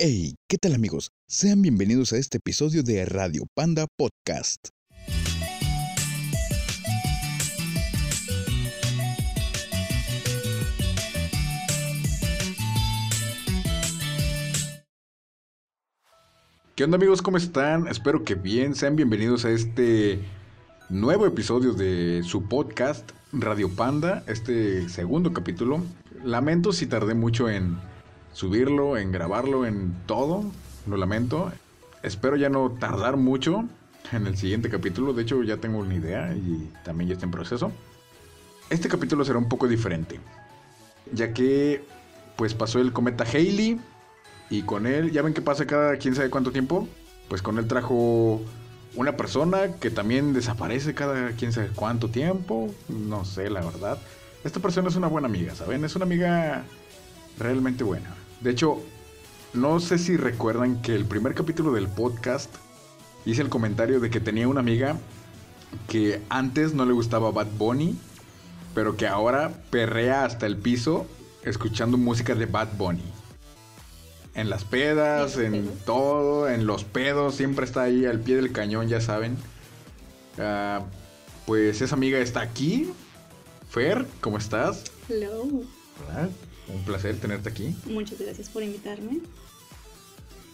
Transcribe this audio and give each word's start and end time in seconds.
Hey, 0.00 0.36
¿qué 0.46 0.58
tal 0.58 0.76
amigos? 0.76 1.10
Sean 1.26 1.60
bienvenidos 1.60 2.12
a 2.12 2.18
este 2.18 2.38
episodio 2.38 2.84
de 2.84 3.04
Radio 3.04 3.46
Panda 3.52 3.88
Podcast. 3.96 4.68
¿Qué 16.76 16.84
onda 16.84 16.94
amigos? 16.94 17.20
¿Cómo 17.20 17.36
están? 17.36 17.88
Espero 17.88 18.22
que 18.22 18.36
bien. 18.36 18.76
Sean 18.76 18.94
bienvenidos 18.94 19.44
a 19.44 19.50
este 19.50 20.20
nuevo 20.88 21.26
episodio 21.26 21.72
de 21.72 22.22
su 22.22 22.44
podcast 22.44 23.10
Radio 23.32 23.68
Panda, 23.68 24.22
este 24.28 24.88
segundo 24.88 25.32
capítulo. 25.32 25.82
Lamento 26.22 26.72
si 26.72 26.86
tardé 26.86 27.14
mucho 27.14 27.50
en 27.50 27.76
subirlo, 28.38 28.96
en 28.96 29.10
grabarlo, 29.10 29.66
en 29.66 29.92
todo. 30.06 30.44
Lo 30.86 30.96
lamento. 30.96 31.50
Espero 32.04 32.36
ya 32.36 32.48
no 32.48 32.70
tardar 32.70 33.16
mucho 33.16 33.64
en 34.12 34.28
el 34.28 34.36
siguiente 34.36 34.70
capítulo. 34.70 35.12
De 35.12 35.22
hecho, 35.22 35.42
ya 35.42 35.56
tengo 35.56 35.78
una 35.78 35.94
idea 35.94 36.32
y 36.34 36.70
también 36.84 37.08
ya 37.08 37.14
está 37.14 37.26
en 37.26 37.32
proceso. 37.32 37.72
Este 38.70 38.88
capítulo 38.88 39.24
será 39.24 39.38
un 39.38 39.48
poco 39.48 39.66
diferente, 39.66 40.20
ya 41.12 41.32
que 41.32 41.84
pues 42.36 42.54
pasó 42.54 42.78
el 42.78 42.92
cometa 42.92 43.24
Haley 43.24 43.80
y 44.50 44.62
con 44.62 44.86
él, 44.86 45.10
ya 45.10 45.22
ven 45.22 45.34
que 45.34 45.42
pasa 45.42 45.66
cada 45.66 45.96
quién 45.96 46.14
sabe 46.14 46.30
cuánto 46.30 46.52
tiempo, 46.52 46.86
pues 47.28 47.42
con 47.42 47.58
él 47.58 47.66
trajo 47.66 48.40
una 48.94 49.16
persona 49.16 49.72
que 49.80 49.90
también 49.90 50.32
desaparece 50.32 50.94
cada 50.94 51.30
quién 51.30 51.52
sabe 51.52 51.70
cuánto 51.74 52.10
tiempo, 52.10 52.72
no 52.88 53.24
sé 53.24 53.50
la 53.50 53.62
verdad. 53.62 53.98
Esta 54.44 54.60
persona 54.60 54.90
es 54.90 54.96
una 54.96 55.08
buena 55.08 55.26
amiga, 55.26 55.54
¿saben? 55.54 55.84
Es 55.84 55.96
una 55.96 56.04
amiga 56.04 56.62
realmente 57.38 57.82
buena. 57.82 58.14
De 58.40 58.50
hecho, 58.50 58.78
no 59.52 59.80
sé 59.80 59.98
si 59.98 60.16
recuerdan 60.16 60.80
que 60.82 60.94
el 60.94 61.04
primer 61.04 61.34
capítulo 61.34 61.72
del 61.72 61.88
podcast 61.88 62.54
hice 63.24 63.42
el 63.42 63.48
comentario 63.48 64.00
de 64.00 64.10
que 64.10 64.20
tenía 64.20 64.48
una 64.48 64.60
amiga 64.60 64.96
que 65.88 66.20
antes 66.28 66.74
no 66.74 66.86
le 66.86 66.92
gustaba 66.92 67.30
Bad 67.30 67.48
Bunny, 67.58 67.96
pero 68.74 68.96
que 68.96 69.06
ahora 69.06 69.52
perrea 69.70 70.24
hasta 70.24 70.46
el 70.46 70.56
piso 70.56 71.06
escuchando 71.42 71.96
música 71.96 72.34
de 72.34 72.46
Bad 72.46 72.76
Bunny. 72.76 73.02
En 74.34 74.50
las 74.50 74.64
pedas, 74.64 75.36
en 75.36 75.68
todo, 75.84 76.48
en 76.48 76.66
los 76.66 76.84
pedos, 76.84 77.34
siempre 77.34 77.64
está 77.64 77.82
ahí 77.82 78.04
al 78.04 78.20
pie 78.20 78.36
del 78.36 78.52
cañón, 78.52 78.88
ya 78.88 79.00
saben. 79.00 79.36
Ah, 80.38 80.82
pues 81.44 81.80
esa 81.80 81.96
amiga 81.96 82.18
está 82.18 82.40
aquí. 82.40 82.92
Fer, 83.68 84.06
¿cómo 84.20 84.38
estás? 84.38 84.84
Hello. 85.08 85.64
Hola. 86.06 86.28
Un 86.68 86.82
placer 86.82 87.16
tenerte 87.18 87.48
aquí. 87.48 87.74
Muchas 87.86 88.20
gracias 88.20 88.48
por 88.48 88.62
invitarme. 88.62 89.20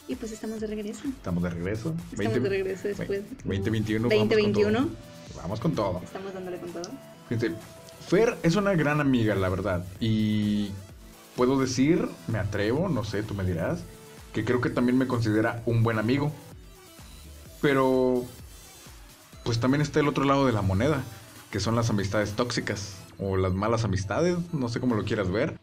Y 0.07 0.15
pues 0.17 0.33
estamos 0.33 0.61
de 0.61 0.67
regreso. 0.67 1.03
Estamos 1.09 1.43
de 1.43 1.51
regreso. 1.51 1.95
Estamos 2.13 2.43
de 2.43 2.49
regreso 2.49 2.89
después. 2.89 3.23
2021. 3.45 4.09
2021. 4.09 4.89
Vamos 5.37 5.61
con 5.61 5.75
todo. 5.75 6.01
Estamos 6.05 6.33
dándole 6.33 6.59
con 6.59 6.71
todo. 6.71 6.91
Fíjate, 7.29 7.53
Fer 8.07 8.37
es 8.43 8.55
una 8.57 8.75
gran 8.75 9.01
amiga, 9.01 9.35
la 9.35 9.49
verdad. 9.49 9.85
Y 9.99 10.71
puedo 11.37 11.59
decir, 11.59 12.07
me 12.29 12.39
atrevo, 12.39 12.89
no 12.89 13.03
sé, 13.03 13.23
tú 13.23 13.35
me 13.35 13.45
dirás, 13.45 13.81
que 14.33 14.45
creo 14.45 14.61
que 14.61 14.71
también 14.71 14.99
me 14.99 15.07
considera 15.07 15.63
un 15.67 15.83
buen 15.83 15.99
amigo. 15.99 16.33
Pero, 17.61 18.25
pues 19.43 19.59
también 19.59 19.81
está 19.81 20.01
el 20.01 20.09
otro 20.09 20.25
lado 20.25 20.47
de 20.47 20.53
la 20.53 20.63
moneda, 20.63 21.03
que 21.51 21.61
son 21.61 21.75
las 21.75 21.89
amistades 21.89 22.33
tóxicas 22.33 23.04
o 23.19 23.37
las 23.37 23.53
malas 23.53 23.85
amistades, 23.85 24.37
no 24.53 24.69
sé 24.69 24.81
cómo 24.81 24.95
lo 24.95 25.05
quieras 25.05 25.31
ver 25.31 25.59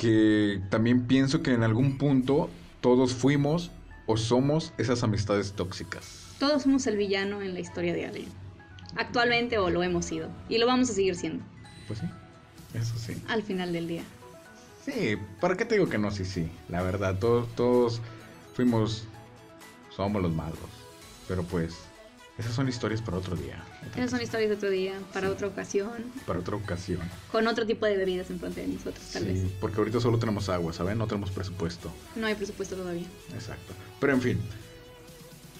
que 0.00 0.62
también 0.70 1.06
pienso 1.06 1.42
que 1.42 1.52
en 1.52 1.62
algún 1.62 1.98
punto 1.98 2.48
todos 2.80 3.12
fuimos 3.12 3.70
o 4.06 4.16
somos 4.16 4.72
esas 4.78 5.02
amistades 5.02 5.52
tóxicas. 5.52 6.34
Todos 6.38 6.62
somos 6.62 6.86
el 6.86 6.96
villano 6.96 7.42
en 7.42 7.52
la 7.52 7.60
historia 7.60 7.92
de 7.92 8.06
alguien. 8.06 8.28
Actualmente 8.96 9.58
o 9.58 9.68
lo 9.68 9.82
hemos 9.82 10.06
sido. 10.06 10.30
Y 10.48 10.56
lo 10.56 10.66
vamos 10.66 10.88
a 10.88 10.94
seguir 10.94 11.16
siendo. 11.16 11.44
Pues 11.86 11.98
sí, 11.98 12.06
eso 12.72 12.96
sí. 12.96 13.22
Al 13.28 13.42
final 13.42 13.74
del 13.74 13.88
día. 13.88 14.02
Sí, 14.86 15.18
¿para 15.38 15.54
qué 15.58 15.66
te 15.66 15.74
digo 15.74 15.90
que 15.90 15.98
no? 15.98 16.10
Sí, 16.10 16.24
sí. 16.24 16.50
La 16.70 16.80
verdad, 16.82 17.18
todos, 17.18 17.54
todos 17.54 18.00
fuimos, 18.54 19.04
somos 19.94 20.22
los 20.22 20.32
malos. 20.32 20.56
Pero 21.28 21.42
pues, 21.42 21.76
esas 22.40 22.54
son 22.54 22.68
historias 22.68 23.00
para 23.00 23.18
otro 23.18 23.36
día. 23.36 23.62
Esas 23.94 24.10
son 24.10 24.20
historias 24.20 24.50
de 24.50 24.56
otro 24.56 24.70
día, 24.70 24.94
para 25.12 25.30
otra 25.30 25.46
ocasión. 25.46 25.90
Para 26.26 26.40
otra 26.40 26.56
ocasión. 26.56 27.00
Con 27.30 27.46
otro 27.46 27.66
tipo 27.66 27.86
de 27.86 27.96
bebidas 27.96 28.30
en 28.30 28.40
frente 28.40 28.62
de 28.62 28.68
nosotros, 28.68 29.04
tal 29.12 29.24
sí, 29.24 29.28
vez. 29.28 29.52
porque 29.60 29.78
ahorita 29.78 30.00
solo 30.00 30.18
tenemos 30.18 30.48
agua, 30.48 30.72
¿saben? 30.72 30.98
No 30.98 31.06
tenemos 31.06 31.30
presupuesto. 31.30 31.92
No 32.16 32.26
hay 32.26 32.34
presupuesto 32.34 32.76
todavía. 32.76 33.06
Exacto. 33.32 33.74
Pero 34.00 34.12
en 34.14 34.20
fin, 34.20 34.40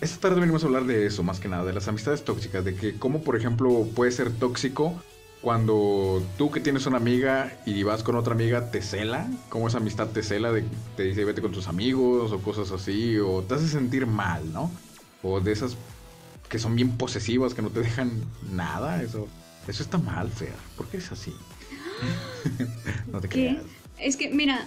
esta 0.00 0.18
tarde 0.20 0.40
venimos 0.40 0.62
a 0.62 0.66
hablar 0.66 0.84
de 0.84 1.06
eso, 1.06 1.22
más 1.22 1.40
que 1.40 1.48
nada, 1.48 1.64
de 1.64 1.72
las 1.72 1.86
amistades 1.86 2.24
tóxicas, 2.24 2.64
de 2.64 2.74
que 2.74 2.98
cómo, 2.98 3.22
por 3.22 3.36
ejemplo, 3.36 3.86
puede 3.94 4.10
ser 4.10 4.32
tóxico 4.32 5.00
cuando 5.42 6.22
tú 6.36 6.50
que 6.50 6.60
tienes 6.60 6.86
una 6.86 6.98
amiga 6.98 7.52
y 7.64 7.82
vas 7.82 8.02
con 8.02 8.16
otra 8.16 8.34
amiga 8.34 8.70
te 8.70 8.82
cela, 8.82 9.26
cómo 9.48 9.68
esa 9.68 9.78
amistad 9.78 10.08
te 10.08 10.22
cela, 10.22 10.52
de, 10.52 10.64
te 10.96 11.04
dice 11.04 11.24
vete 11.24 11.40
con 11.40 11.52
tus 11.52 11.68
amigos 11.68 12.32
o 12.32 12.38
cosas 12.40 12.70
así, 12.72 13.18
o 13.18 13.42
te 13.42 13.54
hace 13.54 13.68
sentir 13.68 14.06
mal, 14.06 14.52
¿no? 14.52 14.70
O 15.22 15.40
de 15.40 15.52
esas 15.52 15.76
que 16.50 16.58
son 16.58 16.74
bien 16.76 16.90
posesivas, 16.98 17.54
que 17.54 17.62
no 17.62 17.70
te 17.70 17.80
dejan 17.80 18.10
nada, 18.52 19.02
eso, 19.02 19.28
eso 19.68 19.82
está 19.82 19.96
mal, 19.96 20.28
Fer. 20.30 20.52
¿Por 20.76 20.88
qué 20.88 20.98
es 20.98 21.10
así? 21.10 21.32
no 23.12 23.20
te 23.20 23.28
¿Qué? 23.28 23.34
creas. 23.34 23.62
Es 23.98 24.16
que, 24.16 24.30
mira, 24.30 24.66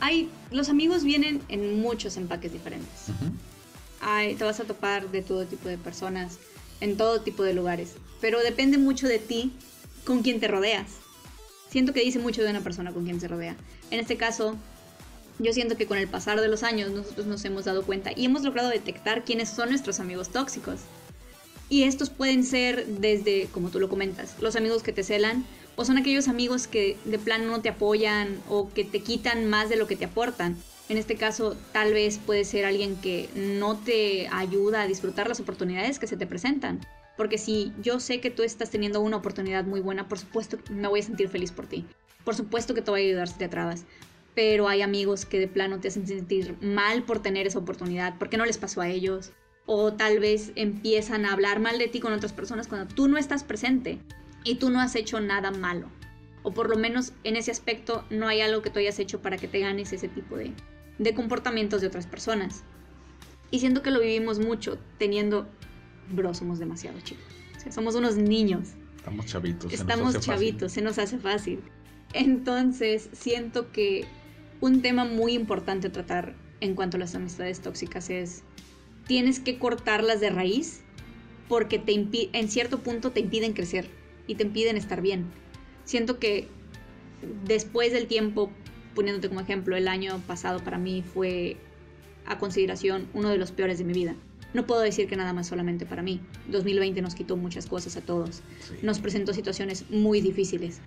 hay, 0.00 0.30
los 0.50 0.68
amigos 0.68 1.02
vienen 1.02 1.40
en 1.48 1.80
muchos 1.80 2.18
empaques 2.18 2.52
diferentes. 2.52 3.08
Ujú. 3.08 3.32
Ay, 4.02 4.34
te 4.34 4.44
vas 4.44 4.60
a 4.60 4.64
topar 4.64 5.10
de 5.10 5.22
todo 5.22 5.46
tipo 5.46 5.66
de 5.68 5.78
personas, 5.78 6.38
en 6.80 6.98
todo 6.98 7.22
tipo 7.22 7.42
de 7.42 7.54
lugares. 7.54 7.94
Pero 8.20 8.40
depende 8.40 8.76
mucho 8.76 9.08
de 9.08 9.18
ti 9.18 9.52
con 10.04 10.22
quién 10.22 10.40
te 10.40 10.48
rodeas. 10.48 10.88
Siento 11.70 11.94
que 11.94 12.04
dice 12.04 12.18
mucho 12.18 12.42
de 12.42 12.50
una 12.50 12.60
persona 12.60 12.92
con 12.92 13.04
quien 13.04 13.18
se 13.18 13.28
rodea. 13.28 13.56
En 13.90 13.98
este 13.98 14.18
caso, 14.18 14.56
yo 15.38 15.54
siento 15.54 15.76
que 15.78 15.86
con 15.86 15.96
el 15.96 16.06
pasar 16.06 16.40
de 16.40 16.48
los 16.48 16.62
años 16.62 16.90
nosotros 16.90 17.26
nos 17.26 17.42
hemos 17.46 17.64
dado 17.64 17.82
cuenta 17.82 18.10
y 18.14 18.26
hemos 18.26 18.42
logrado 18.42 18.68
detectar 18.68 19.24
quiénes 19.24 19.48
son 19.48 19.70
nuestros 19.70 20.00
amigos 20.00 20.28
tóxicos. 20.28 20.80
Y 21.68 21.84
estos 21.84 22.10
pueden 22.10 22.44
ser 22.44 22.86
desde, 22.86 23.48
como 23.52 23.70
tú 23.70 23.80
lo 23.80 23.88
comentas, 23.88 24.36
los 24.40 24.56
amigos 24.56 24.82
que 24.82 24.92
te 24.92 25.02
celan, 25.02 25.44
o 25.76 25.84
son 25.84 25.98
aquellos 25.98 26.28
amigos 26.28 26.66
que 26.66 26.96
de 27.04 27.18
plano 27.18 27.46
no 27.46 27.60
te 27.60 27.68
apoyan 27.68 28.40
o 28.48 28.68
que 28.72 28.84
te 28.84 29.00
quitan 29.00 29.46
más 29.46 29.68
de 29.68 29.76
lo 29.76 29.86
que 29.86 29.96
te 29.96 30.04
aportan. 30.04 30.56
En 30.88 30.98
este 30.98 31.16
caso, 31.16 31.56
tal 31.72 31.92
vez 31.94 32.18
puede 32.18 32.44
ser 32.44 32.64
alguien 32.64 32.96
que 32.96 33.28
no 33.34 33.76
te 33.78 34.28
ayuda 34.28 34.82
a 34.82 34.86
disfrutar 34.86 35.28
las 35.28 35.40
oportunidades 35.40 35.98
que 35.98 36.06
se 36.06 36.16
te 36.16 36.26
presentan. 36.26 36.80
Porque 37.16 37.38
si 37.38 37.72
yo 37.80 38.00
sé 38.00 38.20
que 38.20 38.30
tú 38.30 38.42
estás 38.42 38.70
teniendo 38.70 39.00
una 39.00 39.16
oportunidad 39.16 39.64
muy 39.64 39.80
buena, 39.80 40.08
por 40.08 40.18
supuesto 40.18 40.58
me 40.70 40.88
voy 40.88 41.00
a 41.00 41.04
sentir 41.04 41.28
feliz 41.28 41.52
por 41.52 41.66
ti. 41.66 41.86
Por 42.24 42.34
supuesto 42.34 42.74
que 42.74 42.82
te 42.82 42.90
voy 42.90 43.02
a 43.02 43.04
ayudar 43.04 43.28
si 43.28 43.38
te 43.38 43.46
atrabas. 43.46 43.84
Pero 44.34 44.68
hay 44.68 44.82
amigos 44.82 45.24
que 45.24 45.38
de 45.38 45.48
plano 45.48 45.80
te 45.80 45.88
hacen 45.88 46.06
sentir 46.06 46.56
mal 46.60 47.04
por 47.04 47.22
tener 47.22 47.46
esa 47.46 47.60
oportunidad, 47.60 48.18
porque 48.18 48.36
no 48.36 48.44
les 48.44 48.58
pasó 48.58 48.80
a 48.80 48.88
ellos. 48.88 49.30
O 49.66 49.92
tal 49.92 50.18
vez 50.18 50.52
empiezan 50.56 51.24
a 51.24 51.32
hablar 51.32 51.60
mal 51.60 51.78
de 51.78 51.88
ti 51.88 52.00
con 52.00 52.12
otras 52.12 52.32
personas 52.32 52.68
cuando 52.68 52.92
tú 52.94 53.08
no 53.08 53.16
estás 53.16 53.44
presente 53.44 53.98
y 54.44 54.56
tú 54.56 54.70
no 54.70 54.80
has 54.80 54.94
hecho 54.94 55.20
nada 55.20 55.50
malo. 55.50 55.88
O 56.42 56.52
por 56.52 56.68
lo 56.68 56.76
menos 56.76 57.12
en 57.24 57.36
ese 57.36 57.50
aspecto 57.50 58.04
no 58.10 58.28
hay 58.28 58.42
algo 58.42 58.60
que 58.60 58.70
tú 58.70 58.78
hayas 58.78 58.98
hecho 58.98 59.22
para 59.22 59.38
que 59.38 59.48
te 59.48 59.60
ganes 59.60 59.92
ese 59.92 60.08
tipo 60.08 60.36
de, 60.36 60.52
de 60.98 61.14
comportamientos 61.14 61.80
de 61.80 61.86
otras 61.86 62.06
personas. 62.06 62.62
Y 63.50 63.60
siento 63.60 63.82
que 63.82 63.90
lo 63.90 64.00
vivimos 64.00 64.38
mucho 64.38 64.78
teniendo... 64.98 65.46
Bro, 66.10 66.34
somos 66.34 66.58
demasiado 66.58 67.00
chicos. 67.00 67.24
O 67.56 67.60
sea, 67.60 67.72
somos 67.72 67.94
unos 67.94 68.16
niños. 68.16 68.70
Estamos 68.96 69.26
chavitos. 69.26 69.70
se 69.70 69.76
nos 69.76 69.80
Estamos 69.80 70.14
fácil. 70.14 70.32
chavitos, 70.32 70.72
se 70.72 70.82
nos 70.82 70.98
hace 70.98 71.18
fácil. 71.18 71.60
Entonces, 72.12 73.08
siento 73.12 73.72
que 73.72 74.04
un 74.60 74.82
tema 74.82 75.04
muy 75.04 75.32
importante 75.32 75.88
a 75.88 75.92
tratar 75.92 76.34
en 76.60 76.74
cuanto 76.74 76.96
a 76.96 77.00
las 77.00 77.14
amistades 77.14 77.60
tóxicas 77.60 78.10
es, 78.10 78.42
tienes 79.06 79.40
que 79.40 79.58
cortarlas 79.58 80.20
de 80.20 80.30
raíz 80.30 80.80
porque 81.48 81.78
te 81.78 81.92
en 82.32 82.48
cierto 82.48 82.78
punto 82.80 83.10
te 83.12 83.20
impiden 83.20 83.52
crecer 83.52 83.88
y 84.26 84.34
te 84.36 84.44
impiden 84.44 84.76
estar 84.76 85.02
bien. 85.02 85.26
Siento 85.84 86.18
que 86.18 86.48
después 87.44 87.92
del 87.92 88.06
tiempo, 88.06 88.50
poniéndote 88.94 89.28
como 89.28 89.40
ejemplo, 89.40 89.76
el 89.76 89.88
año 89.88 90.20
pasado 90.26 90.60
para 90.64 90.78
mí 90.78 91.02
fue 91.02 91.56
a 92.26 92.38
consideración 92.38 93.08
uno 93.12 93.28
de 93.28 93.36
los 93.36 93.52
peores 93.52 93.78
de 93.78 93.84
mi 93.84 93.92
vida. 93.92 94.14
No 94.54 94.66
puedo 94.66 94.80
decir 94.80 95.08
que 95.08 95.16
nada 95.16 95.32
más 95.32 95.48
solamente 95.48 95.84
para 95.84 96.00
mí. 96.02 96.20
2020 96.48 97.02
nos 97.02 97.14
quitó 97.14 97.36
muchas 97.36 97.66
cosas 97.66 97.96
a 97.96 98.00
todos 98.00 98.42
Sí. 98.60 98.74
nos 98.82 99.00
presentó 99.00 99.34
situaciones 99.34 99.90
muy 99.90 100.20
difíciles. 100.20 100.80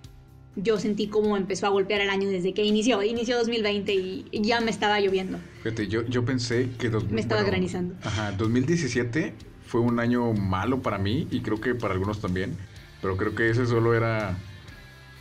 Yo 0.56 0.78
sentí 0.78 1.06
cómo 1.06 1.36
empezó 1.36 1.66
a 1.66 1.68
golpear 1.68 2.00
el 2.00 2.10
año 2.10 2.28
desde 2.28 2.52
que 2.52 2.64
inició. 2.64 3.02
Inició 3.02 3.36
2020 3.38 3.94
y 3.94 4.24
ya 4.32 4.60
me 4.60 4.70
estaba 4.70 4.98
lloviendo. 5.00 5.38
Fíjate, 5.62 5.86
yo, 5.86 6.04
yo 6.06 6.24
pensé 6.24 6.70
que... 6.78 6.88
dos- 6.90 7.08
Me 7.10 7.20
estaba 7.20 7.42
granizando. 7.44 7.94
Ajá, 8.02 8.32
2017 8.32 9.34
fue 9.66 9.80
un 9.80 10.00
año 10.00 10.32
malo 10.32 10.82
para 10.82 10.98
mí 10.98 11.28
y 11.30 11.40
creo 11.40 11.60
que 11.60 11.74
para 11.76 11.94
algunos 11.94 12.20
también. 12.20 12.56
Pero 13.00 13.16
creo 13.16 13.34
que 13.36 13.50
ese 13.50 13.66
solo 13.66 13.94
era 13.94 14.36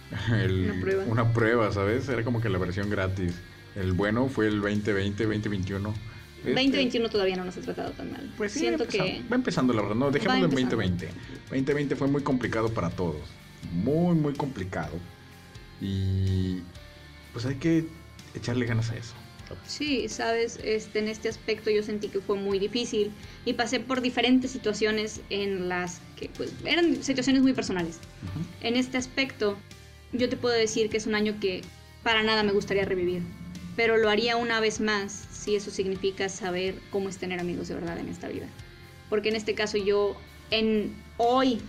el- 0.41 0.71
Una 0.71 0.81
prueba. 0.81 1.03
una 1.05 1.33
prueba, 1.33 1.71
¿sabes? 1.71 2.09
Era 2.09 2.23
como 2.23 2.41
que 2.41 2.49
la 2.49 2.57
versión 2.57 2.89
gratis. 2.89 3.33
El 3.75 3.91
bueno 3.93 4.27
fue 4.29 4.47
el 4.47 4.59
2020, 4.59 5.23
2021. 5.23 5.93
Este, 6.39 6.49
2021 6.51 7.09
todavía 7.09 7.35
no 7.35 7.45
nos 7.45 7.57
ha 7.57 7.61
tratado 7.61 7.91
tan 7.91 8.11
mal. 8.11 8.33
Pues 8.37 8.53
sí, 8.53 8.59
Siento 8.59 8.85
empezando, 8.85 9.11
que 9.13 9.21
va 9.29 9.35
empezando 9.35 9.73
la 9.73 9.81
verdad, 9.83 9.95
no, 9.95 10.09
dejémoslo 10.09 10.45
en 10.45 10.51
empezando. 10.51 10.75
2020. 10.77 11.07
2020 11.51 11.95
fue 11.95 12.07
muy 12.07 12.23
complicado 12.23 12.69
para 12.69 12.89
todos, 12.89 13.17
muy, 13.71 14.15
muy 14.15 14.33
complicado. 14.33 14.93
Y 15.81 16.63
pues 17.33 17.45
hay 17.45 17.55
que 17.55 17.85
echarle 18.33 18.65
ganas 18.65 18.89
a 18.91 18.97
eso. 18.97 19.13
Sí, 19.65 20.09
sabes, 20.09 20.59
este, 20.63 20.99
en 20.99 21.07
este 21.07 21.29
aspecto 21.29 21.69
yo 21.69 21.81
sentí 21.83 22.09
que 22.09 22.19
fue 22.19 22.35
muy 22.35 22.59
difícil 22.59 23.11
y 23.45 23.53
pasé 23.53 23.79
por 23.79 24.01
diferentes 24.01 24.51
situaciones 24.51 25.21
en 25.29 25.69
las 25.69 26.01
que 26.17 26.29
pues 26.35 26.51
eran 26.65 27.01
situaciones 27.03 27.43
muy 27.43 27.53
personales. 27.53 27.99
Ujú. 28.23 28.45
En 28.61 28.75
este 28.75 28.97
aspecto 28.97 29.57
yo 30.11 30.29
te 30.29 30.37
puedo 30.37 30.55
decir 30.55 30.89
que 30.89 30.97
es 30.97 31.07
un 31.07 31.15
año 31.15 31.39
que 31.39 31.61
para 32.03 32.23
nada 32.23 32.43
me 32.43 32.51
gustaría 32.51 32.85
revivir, 32.85 33.21
pero 33.75 33.97
lo 33.97 34.09
haría 34.09 34.35
una 34.35 34.59
vez 34.59 34.79
más 34.79 35.27
si 35.31 35.55
eso 35.55 35.71
significa 35.71 36.29
saber 36.29 36.75
cómo 36.89 37.09
es 37.09 37.17
tener 37.17 37.39
amigos 37.39 37.67
de 37.67 37.75
verdad 37.75 37.99
en 37.99 38.09
esta 38.09 38.27
vida. 38.27 38.47
Porque 39.09 39.29
en 39.29 39.35
este 39.35 39.55
caso 39.55 39.77
yo 39.77 40.19
en 40.51 40.93
hoy 41.17 41.61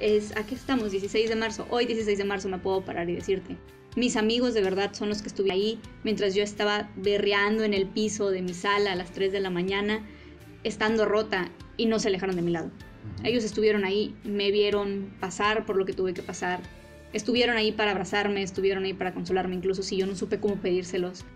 es 0.00 0.36
aquí 0.36 0.54
estamos 0.54 0.90
16 0.90 1.28
de 1.28 1.36
marzo, 1.36 1.66
hoy 1.70 1.86
16 1.86 2.18
de 2.18 2.24
marzo 2.24 2.48
me 2.48 2.58
puedo 2.58 2.84
parar 2.84 3.08
y 3.08 3.14
decirte 3.14 3.56
mis 3.94 4.16
amigos 4.16 4.54
de 4.54 4.62
verdad 4.62 4.94
son 4.94 5.10
los 5.10 5.20
que 5.20 5.28
estuve 5.28 5.52
ahí 5.52 5.78
mientras 6.02 6.34
yo 6.34 6.42
estaba 6.42 6.90
berreando 6.96 7.62
en 7.62 7.74
el 7.74 7.86
piso 7.86 8.30
de 8.30 8.40
mi 8.40 8.54
sala 8.54 8.92
a 8.92 8.96
las 8.96 9.12
3 9.12 9.32
de 9.32 9.40
la 9.40 9.50
mañana, 9.50 10.02
estando 10.64 11.04
rota 11.04 11.50
y 11.76 11.84
no 11.86 11.98
se 11.98 12.08
alejaron 12.08 12.36
de 12.36 12.42
mi 12.42 12.52
lado. 12.52 12.70
Ellos 13.22 13.44
estuvieron 13.44 13.84
ahí, 13.84 14.14
me 14.24 14.50
vieron 14.50 15.12
pasar 15.20 15.66
por 15.66 15.76
lo 15.76 15.84
que 15.84 15.92
tuve 15.92 16.14
que 16.14 16.22
pasar, 16.22 16.60
estuvieron 17.12 17.56
ahí 17.58 17.70
para 17.70 17.90
abrazarme, 17.90 18.42
estuvieron 18.42 18.84
ahí 18.84 18.94
para 18.94 19.12
consolarme, 19.12 19.56
incluso 19.56 19.82
si 19.82 19.98
yo 19.98 20.06
no 20.06 20.16
supe 20.16 20.40
cómo 20.40 20.56
pedírselos. 20.56 21.26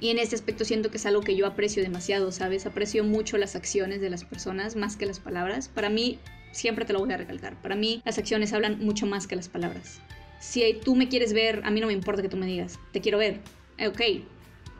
Y 0.00 0.10
en 0.10 0.18
este 0.18 0.34
aspecto 0.34 0.64
siento 0.64 0.90
que 0.90 0.96
es 0.96 1.06
algo 1.06 1.20
que 1.20 1.36
yo 1.36 1.46
aprecio 1.46 1.84
demasiado, 1.84 2.32
¿sabes? 2.32 2.66
Aprecio 2.66 3.04
mucho 3.04 3.38
las 3.38 3.54
acciones 3.54 4.00
de 4.00 4.10
las 4.10 4.24
personas 4.24 4.74
más 4.74 4.96
que 4.96 5.06
las 5.06 5.20
palabras. 5.20 5.68
Para 5.68 5.90
mí, 5.90 6.18
siempre 6.52 6.84
te 6.84 6.92
lo 6.92 7.00
voy 7.00 7.12
a 7.12 7.16
recalcar, 7.16 7.60
para 7.60 7.74
mí 7.74 8.00
las 8.04 8.18
acciones 8.18 8.52
hablan 8.52 8.78
mucho 8.78 9.06
más 9.06 9.26
que 9.26 9.36
las 9.36 9.48
palabras. 9.48 10.00
Si 10.38 10.62
tú 10.84 10.96
me 10.96 11.08
quieres 11.08 11.32
ver, 11.32 11.62
a 11.64 11.70
mí 11.70 11.80
no 11.80 11.86
me 11.86 11.92
importa 11.92 12.22
que 12.22 12.28
tú 12.28 12.36
me 12.36 12.46
digas, 12.46 12.78
te 12.92 13.00
quiero 13.00 13.18
ver. 13.18 13.40
Eh, 13.78 13.88
Ok, 13.88 14.00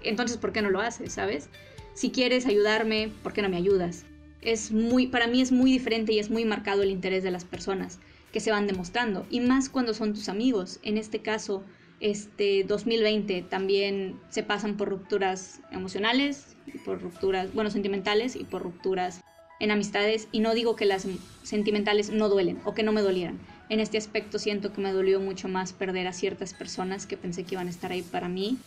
entonces 0.02 0.36
¿por 0.36 0.52
qué 0.52 0.62
no 0.62 0.70
lo 0.70 0.80
haces, 0.80 1.12
sabes? 1.12 1.48
Si 1.94 2.10
quieres 2.10 2.46
ayudarme, 2.46 3.10
¿por 3.22 3.32
qué 3.32 3.42
no 3.42 3.48
me 3.48 3.56
ayudas? 3.56 4.04
Es 4.40 4.72
muy, 4.72 5.06
para 5.06 5.26
mí 5.26 5.40
es 5.40 5.52
muy 5.52 5.70
diferente 5.70 6.12
y 6.12 6.18
es 6.18 6.30
muy 6.30 6.44
marcado 6.44 6.82
el 6.82 6.90
interés 6.90 7.22
de 7.22 7.30
las 7.30 7.44
personas 7.44 8.00
que 8.32 8.40
se 8.40 8.50
van 8.50 8.66
demostrando 8.66 9.26
y 9.30 9.40
más 9.40 9.68
cuando 9.68 9.94
son 9.94 10.14
tus 10.14 10.28
amigos. 10.28 10.80
En 10.82 10.96
este 10.96 11.20
caso, 11.20 11.64
este 12.00 12.64
2020 12.64 13.42
también 13.42 14.18
se 14.30 14.42
pasan 14.42 14.76
por 14.76 14.88
rupturas 14.88 15.60
emocionales, 15.70 16.56
por 16.84 17.00
rupturas, 17.00 17.52
bueno, 17.54 17.70
sentimentales 17.70 18.34
y 18.34 18.44
por 18.44 18.62
rupturas 18.62 19.20
en 19.62 19.70
amistades 19.70 20.26
y 20.32 20.40
no 20.40 20.54
digo 20.54 20.74
que 20.74 20.84
las 20.84 21.06
sentimentales 21.44 22.10
no 22.10 22.28
duelen 22.28 22.60
o 22.64 22.74
que 22.74 22.82
no 22.82 22.92
me 22.92 23.00
dolieran. 23.00 23.38
En 23.68 23.78
este 23.78 23.96
aspecto 23.96 24.40
siento 24.40 24.72
que 24.72 24.80
me 24.80 24.92
dolió 24.92 25.20
mucho 25.20 25.46
más 25.48 25.72
perder 25.72 26.08
a 26.08 26.12
ciertas 26.12 26.52
personas 26.52 27.06
que 27.06 27.16
pensé 27.16 27.44
que 27.44 27.54
iban 27.54 27.68
a 27.68 27.70
estar 27.70 27.92
ahí 27.92 28.02
para 28.02 28.28
mí 28.28 28.58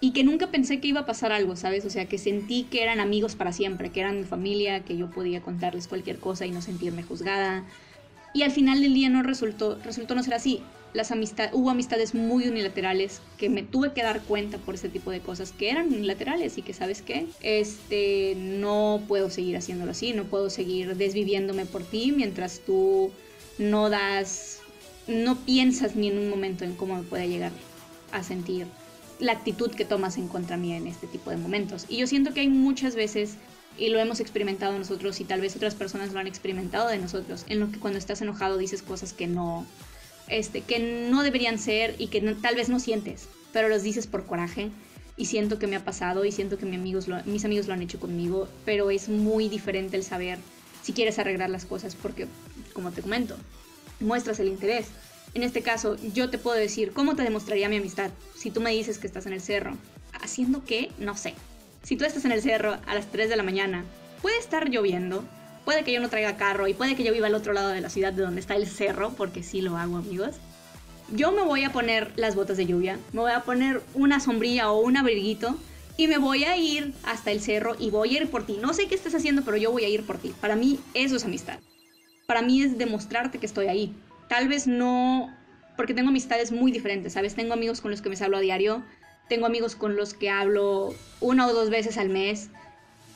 y 0.00 0.12
que 0.12 0.24
nunca 0.24 0.50
pensé 0.50 0.80
que 0.80 0.88
iba 0.88 1.00
a 1.00 1.06
pasar 1.06 1.30
algo, 1.30 1.56
¿sabes? 1.56 1.84
O 1.84 1.90
sea, 1.90 2.06
que 2.06 2.16
sentí 2.16 2.64
que 2.64 2.82
eran 2.82 3.00
amigos 3.00 3.36
para 3.36 3.52
siempre, 3.52 3.90
que 3.90 4.00
eran 4.00 4.16
mi 4.16 4.24
familia, 4.24 4.80
que 4.80 4.96
yo 4.96 5.10
podía 5.10 5.42
contarles 5.42 5.88
cualquier 5.88 6.18
cosa 6.18 6.46
y 6.46 6.52
no 6.52 6.62
sentirme 6.62 7.02
juzgada. 7.02 7.64
Y 8.32 8.44
al 8.44 8.50
final 8.50 8.80
del 8.80 8.94
día 8.94 9.10
no 9.10 9.22
resultó, 9.22 9.78
resultó 9.84 10.14
no 10.14 10.22
ser 10.22 10.34
así. 10.34 10.62
Las 10.94 11.10
amistad, 11.10 11.50
hubo 11.52 11.70
amistades 11.70 12.14
muy 12.14 12.46
unilaterales 12.46 13.20
que 13.36 13.50
me 13.50 13.64
tuve 13.64 13.92
que 13.92 14.02
dar 14.04 14.22
cuenta 14.22 14.58
por 14.58 14.76
ese 14.76 14.88
tipo 14.88 15.10
de 15.10 15.18
cosas 15.18 15.50
que 15.50 15.68
eran 15.68 15.88
unilaterales 15.88 16.56
y 16.56 16.62
que, 16.62 16.72
¿sabes 16.72 17.02
qué? 17.02 17.26
Este, 17.42 18.34
no 18.36 19.02
puedo 19.08 19.28
seguir 19.28 19.56
haciéndolo 19.56 19.90
así, 19.90 20.12
no 20.12 20.22
puedo 20.22 20.50
seguir 20.50 20.96
desviviéndome 20.96 21.66
por 21.66 21.82
ti 21.82 22.12
mientras 22.12 22.60
tú 22.60 23.10
no 23.58 23.90
das, 23.90 24.60
no 25.08 25.36
piensas 25.36 25.96
ni 25.96 26.08
en 26.08 26.18
un 26.18 26.30
momento 26.30 26.64
en 26.64 26.76
cómo 26.76 26.94
me 26.94 27.02
puede 27.02 27.28
llegar 27.28 27.50
a 28.12 28.22
sentir 28.22 28.68
la 29.18 29.32
actitud 29.32 29.72
que 29.72 29.84
tomas 29.84 30.16
en 30.16 30.28
contra 30.28 30.56
mía 30.56 30.76
en 30.76 30.86
este 30.86 31.08
tipo 31.08 31.30
de 31.30 31.36
momentos. 31.36 31.86
Y 31.88 31.96
yo 31.96 32.06
siento 32.06 32.32
que 32.32 32.40
hay 32.40 32.48
muchas 32.48 32.94
veces, 32.94 33.34
y 33.76 33.88
lo 33.88 33.98
hemos 33.98 34.20
experimentado 34.20 34.78
nosotros 34.78 35.20
y 35.20 35.24
tal 35.24 35.40
vez 35.40 35.56
otras 35.56 35.74
personas 35.74 36.12
lo 36.12 36.20
han 36.20 36.28
experimentado 36.28 36.88
de 36.88 36.98
nosotros, 36.98 37.44
en 37.48 37.58
lo 37.58 37.72
que 37.72 37.80
cuando 37.80 37.98
estás 37.98 38.22
enojado 38.22 38.58
dices 38.58 38.82
cosas 38.82 39.12
que 39.12 39.26
no, 39.26 39.66
este, 40.28 40.60
que 40.62 40.78
no 40.78 41.22
deberían 41.22 41.58
ser 41.58 41.94
y 41.98 42.08
que 42.08 42.20
tal 42.20 42.56
vez 42.56 42.68
no 42.68 42.80
sientes, 42.80 43.28
pero 43.52 43.68
los 43.68 43.82
dices 43.82 44.06
por 44.06 44.26
coraje. 44.26 44.70
Y 45.16 45.26
siento 45.26 45.60
que 45.60 45.68
me 45.68 45.76
ha 45.76 45.84
pasado 45.84 46.24
y 46.24 46.32
siento 46.32 46.58
que 46.58 46.66
mis 46.66 46.74
amigos, 46.74 47.06
lo, 47.06 47.22
mis 47.24 47.44
amigos 47.44 47.68
lo 47.68 47.74
han 47.74 47.82
hecho 47.82 48.00
conmigo, 48.00 48.48
pero 48.64 48.90
es 48.90 49.08
muy 49.08 49.48
diferente 49.48 49.96
el 49.96 50.02
saber 50.02 50.38
si 50.82 50.92
quieres 50.92 51.18
arreglar 51.20 51.50
las 51.50 51.64
cosas 51.64 51.94
porque, 51.94 52.26
como 52.72 52.90
te 52.90 53.00
comento, 53.00 53.36
muestras 54.00 54.40
el 54.40 54.48
interés. 54.48 54.86
En 55.34 55.42
este 55.42 55.62
caso, 55.62 55.96
yo 56.14 56.30
te 56.30 56.38
puedo 56.38 56.56
decir, 56.56 56.92
¿cómo 56.92 57.16
te 57.16 57.22
demostraría 57.22 57.68
mi 57.68 57.76
amistad? 57.76 58.10
Si 58.36 58.50
tú 58.50 58.60
me 58.60 58.72
dices 58.72 58.98
que 58.98 59.06
estás 59.06 59.26
en 59.26 59.32
el 59.32 59.40
cerro, 59.40 59.76
haciendo 60.20 60.64
qué, 60.64 60.90
no 60.98 61.16
sé. 61.16 61.34
Si 61.82 61.96
tú 61.96 62.04
estás 62.04 62.24
en 62.24 62.32
el 62.32 62.42
cerro 62.42 62.78
a 62.86 62.94
las 62.94 63.10
3 63.10 63.28
de 63.28 63.36
la 63.36 63.42
mañana, 63.42 63.84
puede 64.22 64.38
estar 64.38 64.68
lloviendo, 64.68 65.24
puede 65.64 65.84
que 65.84 65.92
yo 65.92 66.00
no 66.00 66.08
traiga 66.08 66.36
carro 66.36 66.68
y 66.68 66.74
puede 66.74 66.96
que 66.96 67.04
yo 67.04 67.12
viva 67.12 67.26
al 67.26 67.34
otro 67.34 67.52
lado 67.52 67.68
de 67.68 67.80
la 67.80 67.90
ciudad 67.90 68.12
de 68.12 68.22
donde 68.22 68.40
está 68.40 68.54
el 68.54 68.66
cerro, 68.66 69.10
porque 69.16 69.42
sí 69.42 69.60
lo 69.60 69.76
hago, 69.76 69.96
amigos. 69.96 70.36
Yo 71.12 71.32
me 71.32 71.42
voy 71.42 71.64
a 71.64 71.72
poner 71.72 72.12
las 72.16 72.34
botas 72.34 72.56
de 72.56 72.66
lluvia, 72.66 72.98
me 73.12 73.20
voy 73.20 73.32
a 73.32 73.40
poner 73.40 73.82
una 73.94 74.20
sombrilla 74.20 74.70
o 74.70 74.80
un 74.80 74.96
abriguito 74.96 75.56
y 75.96 76.08
me 76.08 76.18
voy 76.18 76.44
a 76.44 76.56
ir 76.56 76.92
hasta 77.04 77.30
el 77.30 77.40
cerro 77.40 77.76
y 77.78 77.90
voy 77.90 78.16
a 78.16 78.22
ir 78.22 78.30
por 78.30 78.46
ti. 78.46 78.58
No 78.60 78.72
sé 78.72 78.88
qué 78.88 78.94
estás 78.94 79.14
haciendo, 79.14 79.42
pero 79.42 79.56
yo 79.56 79.70
voy 79.70 79.84
a 79.84 79.88
ir 79.88 80.04
por 80.04 80.18
ti. 80.18 80.34
Para 80.40 80.56
mí 80.56 80.80
eso 80.94 81.16
es 81.16 81.24
amistad. 81.24 81.58
Para 82.26 82.42
mí 82.42 82.62
es 82.62 82.78
demostrarte 82.78 83.38
que 83.38 83.46
estoy 83.46 83.66
ahí. 83.66 83.94
Tal 84.28 84.48
vez 84.48 84.66
no, 84.66 85.32
porque 85.76 85.94
tengo 85.94 86.08
amistades 86.08 86.52
muy 86.52 86.72
diferentes, 86.72 87.12
¿sabes? 87.12 87.34
Tengo 87.34 87.52
amigos 87.52 87.80
con 87.80 87.90
los 87.90 88.00
que 88.00 88.08
me 88.08 88.16
hablo 88.16 88.38
a 88.38 88.40
diario, 88.40 88.82
tengo 89.28 89.46
amigos 89.46 89.76
con 89.76 89.96
los 89.96 90.14
que 90.14 90.30
hablo 90.30 90.94
una 91.20 91.46
o 91.46 91.52
dos 91.52 91.70
veces 91.70 91.98
al 91.98 92.08
mes 92.08 92.48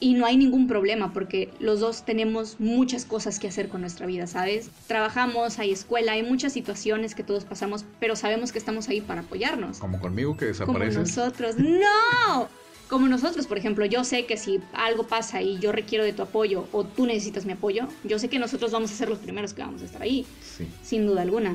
y 0.01 0.15
no 0.15 0.27
hay 0.27 0.37
ningún 0.37 0.69
problema 0.69 1.13
porque 1.13 1.51
los 1.59 1.81
dos 1.81 2.05
tenemos 2.05 2.61
muchas 2.61 3.05
cosas 3.05 3.39
que 3.41 3.49
hacer 3.49 3.69
con 3.69 3.81
nuestra 3.81 4.07
vida, 4.07 4.27
¿sabes? 4.29 4.71
Trabajamos, 4.87 5.59
hay 5.59 5.73
escuela, 5.73 6.13
hay 6.13 6.23
muchas 6.23 6.53
situaciones 6.53 7.15
que 7.17 7.25
todos 7.25 7.45
pasamos, 7.45 7.85
pero 7.99 8.15
sabemos 8.15 8.53
que 8.53 8.59
estamos 8.59 8.89
ahí 8.89 9.01
para 9.01 9.23
apoyarnos. 9.23 9.79
Como 9.79 9.99
conmigo 10.01 10.37
que 10.37 10.47
Como 10.53 10.79
desapareces. 10.79 10.99
nosotros. 11.17 11.57
¡No! 11.59 12.49
Como 12.89 13.07
nosotros, 13.09 13.47
por 13.47 13.59
ejemplo, 13.59 13.85
yo 13.85 14.03
sé 14.05 14.25
que 14.25 14.37
si 14.39 14.61
algo 14.73 15.07
pasa 15.07 15.43
y 15.43 15.59
yo 15.59 15.73
requiero 15.73 16.05
de 16.05 16.13
tu 16.15 16.23
apoyo 16.23 16.67
o 16.73 16.85
tú 16.85 17.05
necesitas 17.05 17.45
mi 17.45 17.53
apoyo, 17.53 17.87
yo 18.05 18.19
sé 18.19 18.29
que 18.29 18.39
nosotros 18.39 18.71
vamos 18.71 18.91
a 18.91 18.95
ser 18.95 19.09
los 19.11 19.19
primeros 19.19 19.53
que 19.53 19.61
vamos 19.63 19.83
a 19.83 19.85
estar 19.85 20.01
ahí, 20.01 20.25
Sí, 20.57 20.67
sin 20.83 21.07
duda 21.07 21.21
alguna. 21.23 21.55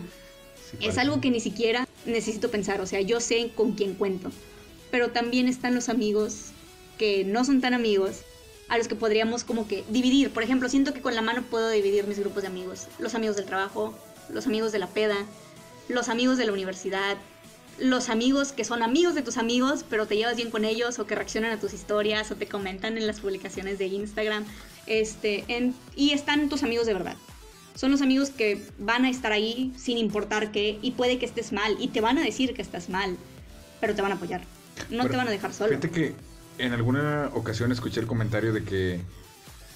sí, 0.69 0.85
Es 0.85 0.97
algo 0.99 1.21
que 1.21 1.31
ni 1.31 1.39
siquiera 1.39 1.87
necesito 2.05 2.51
pensar, 2.51 2.81
o 2.81 2.85
sea, 2.85 3.01
yo 3.01 3.19
sé 3.19 3.51
con 3.55 3.71
quién 3.71 3.95
cuento. 3.95 4.31
Pero 4.91 5.09
también 5.09 5.47
están 5.47 5.73
los 5.73 5.89
amigos 5.89 6.51
que 6.99 7.23
no 7.25 7.43
son 7.45 7.61
tan 7.61 7.73
amigos, 7.73 8.21
a 8.69 8.77
los 8.77 8.87
que 8.87 8.95
podríamos 8.95 9.43
como 9.43 9.67
que 9.67 9.83
dividir. 9.89 10.31
Por 10.31 10.43
ejemplo, 10.43 10.69
siento 10.69 10.93
que 10.93 11.01
con 11.01 11.15
la 11.15 11.21
mano 11.21 11.43
puedo 11.43 11.69
dividir 11.69 12.07
mis 12.07 12.19
grupos 12.19 12.43
de 12.43 12.47
amigos. 12.47 12.87
Los 12.99 13.13
amigos 13.15 13.35
del 13.35 13.45
trabajo, 13.45 13.93
los 14.29 14.47
amigos 14.47 14.71
de 14.71 14.79
la 14.79 14.87
peda, 14.87 15.15
los 15.89 16.09
amigos 16.09 16.37
de 16.37 16.45
la 16.45 16.53
universidad, 16.53 17.17
los 17.79 18.09
amigos 18.09 18.51
que 18.51 18.63
son 18.63 18.83
amigos 18.83 19.15
de 19.15 19.21
tus 19.21 19.37
amigos, 19.37 19.83
pero 19.89 20.05
te 20.07 20.15
llevas 20.15 20.35
bien 20.35 20.49
con 20.51 20.63
ellos 20.63 20.99
o 20.99 21.05
que 21.07 21.15
reaccionan 21.15 21.51
a 21.51 21.59
tus 21.59 21.73
historias 21.73 22.29
o 22.31 22.35
te 22.35 22.47
comentan 22.47 22.97
en 22.97 23.05
las 23.07 23.19
publicaciones 23.19 23.77
de 23.79 23.87
Instagram. 23.87 24.45
Este, 24.85 25.43
en- 25.47 25.73
y 25.95 26.11
están 26.11 26.49
tus 26.49 26.63
amigos 26.63 26.85
de 26.85 26.93
verdad. 26.93 27.15
Son 27.75 27.89
los 27.89 28.01
amigos 28.01 28.29
que 28.29 28.63
van 28.77 29.05
a 29.05 29.09
estar 29.09 29.31
ahí 29.31 29.73
sin 29.77 29.97
importar 29.97 30.51
qué 30.51 30.77
y 30.81 30.91
puede 30.91 31.17
que 31.17 31.25
estés 31.25 31.51
mal 31.51 31.75
y 31.79 31.87
te 31.87 32.01
van 32.01 32.17
a 32.19 32.21
decir 32.21 32.53
que 32.53 32.61
estás 32.61 32.89
mal, 32.89 33.17
pero 33.81 33.95
te 33.95 34.01
van 34.03 34.11
a 34.11 34.15
apoyar. 34.15 34.41
No 34.89 34.99
Pero 35.03 35.09
te 35.09 35.17
van 35.17 35.27
a 35.27 35.31
dejar 35.31 35.53
solo. 35.53 35.69
Fíjate 35.69 35.89
que 35.89 36.15
en 36.57 36.73
alguna 36.73 37.29
ocasión 37.33 37.71
escuché 37.71 37.99
el 37.99 38.07
comentario 38.07 38.53
de 38.53 38.63
que 38.63 39.01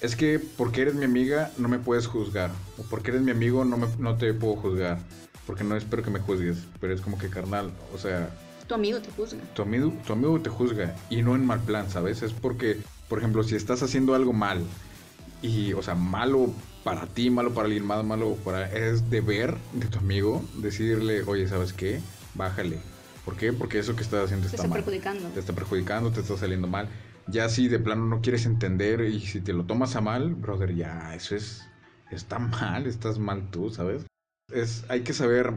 es 0.00 0.14
que 0.14 0.38
porque 0.38 0.82
eres 0.82 0.94
mi 0.94 1.04
amiga 1.04 1.50
no 1.58 1.68
me 1.68 1.78
puedes 1.78 2.06
juzgar. 2.06 2.50
O 2.78 2.82
porque 2.84 3.10
eres 3.10 3.22
mi 3.22 3.30
amigo 3.32 3.64
no, 3.64 3.76
me- 3.76 3.88
no 3.98 4.16
te 4.16 4.32
puedo 4.34 4.56
juzgar. 4.56 4.98
Porque 5.46 5.64
no 5.64 5.76
espero 5.76 6.02
que 6.02 6.10
me 6.10 6.20
juzgues. 6.20 6.58
Pero 6.80 6.94
es 6.94 7.00
como 7.00 7.18
que 7.18 7.28
carnal. 7.30 7.72
O 7.94 7.98
sea, 7.98 8.30
Tu 8.68 8.74
amigo 8.74 9.00
te 9.00 9.10
juzga. 9.10 9.38
tu 9.54 9.62
amigo, 9.62 9.92
tu 10.06 10.12
amigo 10.12 10.40
te 10.40 10.50
juzga. 10.50 10.94
Y 11.10 11.22
no 11.22 11.34
en 11.34 11.44
mal 11.46 11.60
plan, 11.60 11.90
¿sabes? 11.90 12.22
Es 12.22 12.32
porque, 12.32 12.78
por 13.08 13.18
ejemplo, 13.18 13.42
si 13.42 13.56
estás 13.56 13.82
haciendo 13.82 14.14
algo 14.14 14.32
mal. 14.32 14.62
Y, 15.42 15.72
o 15.72 15.82
sea, 15.82 15.94
malo 15.94 16.52
para 16.84 17.06
ti, 17.06 17.30
malo 17.30 17.52
para 17.54 17.66
alguien 17.66 17.84
más, 17.86 18.04
malo 18.04 18.34
para... 18.44 18.70
Es 18.72 19.08
deber 19.10 19.56
de 19.72 19.86
tu 19.86 19.98
amigo 19.98 20.44
decirle, 20.58 21.22
oye, 21.22 21.48
¿sabes 21.48 21.72
qué? 21.72 22.00
Bájale. 22.34 22.78
¿Por 23.28 23.36
qué? 23.36 23.52
Porque 23.52 23.78
eso 23.78 23.94
que 23.94 24.00
estás 24.02 24.24
haciendo 24.24 24.44
Te 24.48 24.56
está 24.56 24.62
está 24.62 24.68
mal 24.68 24.78
perjudicando. 24.82 25.28
te 25.28 25.40
está 25.40 25.52
perjudicando, 25.52 26.10
te 26.10 26.20
está 26.20 26.38
saliendo 26.38 26.66
mal. 26.66 26.88
Ya 27.26 27.50
si 27.50 27.68
de 27.68 27.78
plano 27.78 28.06
no 28.06 28.22
quieres 28.22 28.46
entender 28.46 29.02
y 29.02 29.20
si 29.20 29.42
te 29.42 29.52
lo 29.52 29.64
tomas 29.66 29.96
a 29.96 30.00
mal, 30.00 30.34
brother, 30.34 30.74
ya 30.74 31.14
eso 31.14 31.36
es 31.36 31.68
está 32.10 32.38
mal, 32.38 32.86
estás 32.86 33.18
mal 33.18 33.50
tú, 33.50 33.68
¿sabes? 33.68 34.06
Es 34.50 34.86
hay 34.88 35.02
que 35.02 35.12
saber 35.12 35.52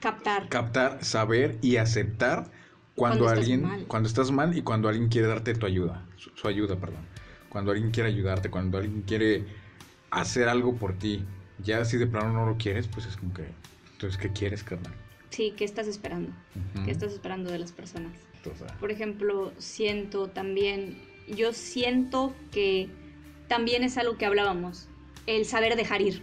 Captar. 0.00 0.48
captar, 0.48 1.04
saber 1.04 1.58
y 1.62 1.78
aceptar 1.78 2.52
Cuando, 2.94 3.24
Cuando 3.24 3.24
estás 3.24 3.38
alguien, 3.38 3.62
mal. 3.62 3.84
cuando 3.88 4.08
estás 4.08 4.30
mal 4.30 4.56
y 4.56 4.62
cuando 4.62 4.88
alguien 4.88 5.08
quiere 5.08 5.26
darte 5.26 5.52
tu 5.56 5.66
ayuda, 5.66 6.06
su, 6.14 6.30
su 6.36 6.46
ayuda, 6.46 6.76
perdón. 6.76 7.04
Cuando 7.48 7.72
alguien 7.72 7.90
quiere 7.90 8.08
ayudarte, 8.10 8.50
cuando 8.50 8.78
alguien 8.78 9.02
quiere 9.02 9.46
hacer 10.12 10.48
algo 10.48 10.76
por 10.76 10.96
ti, 10.96 11.24
ya 11.58 11.84
si 11.84 11.96
de 11.96 12.06
plano 12.06 12.32
no 12.32 12.46
lo 12.46 12.56
quieres, 12.56 12.86
pues 12.86 13.06
es 13.06 13.16
como 13.16 13.34
que, 13.34 13.48
entonces, 13.94 14.16
¿qué 14.16 14.30
quieres, 14.30 14.62
carnal? 14.62 14.92
Sí, 15.34 15.52
¿qué 15.56 15.64
estás 15.64 15.88
esperando? 15.88 16.30
¿Qué 16.84 16.92
estás 16.92 17.12
esperando 17.12 17.50
de 17.50 17.58
las 17.58 17.72
personas? 17.72 18.12
Entonces, 18.36 18.70
Por 18.78 18.92
ejemplo, 18.92 19.52
siento 19.58 20.28
también, 20.28 20.96
yo 21.26 21.52
siento 21.52 22.32
que 22.52 22.88
también 23.48 23.82
es 23.82 23.98
algo 23.98 24.16
que 24.16 24.26
hablábamos, 24.26 24.88
el 25.26 25.44
saber 25.44 25.74
dejar 25.74 26.02
ir. 26.02 26.22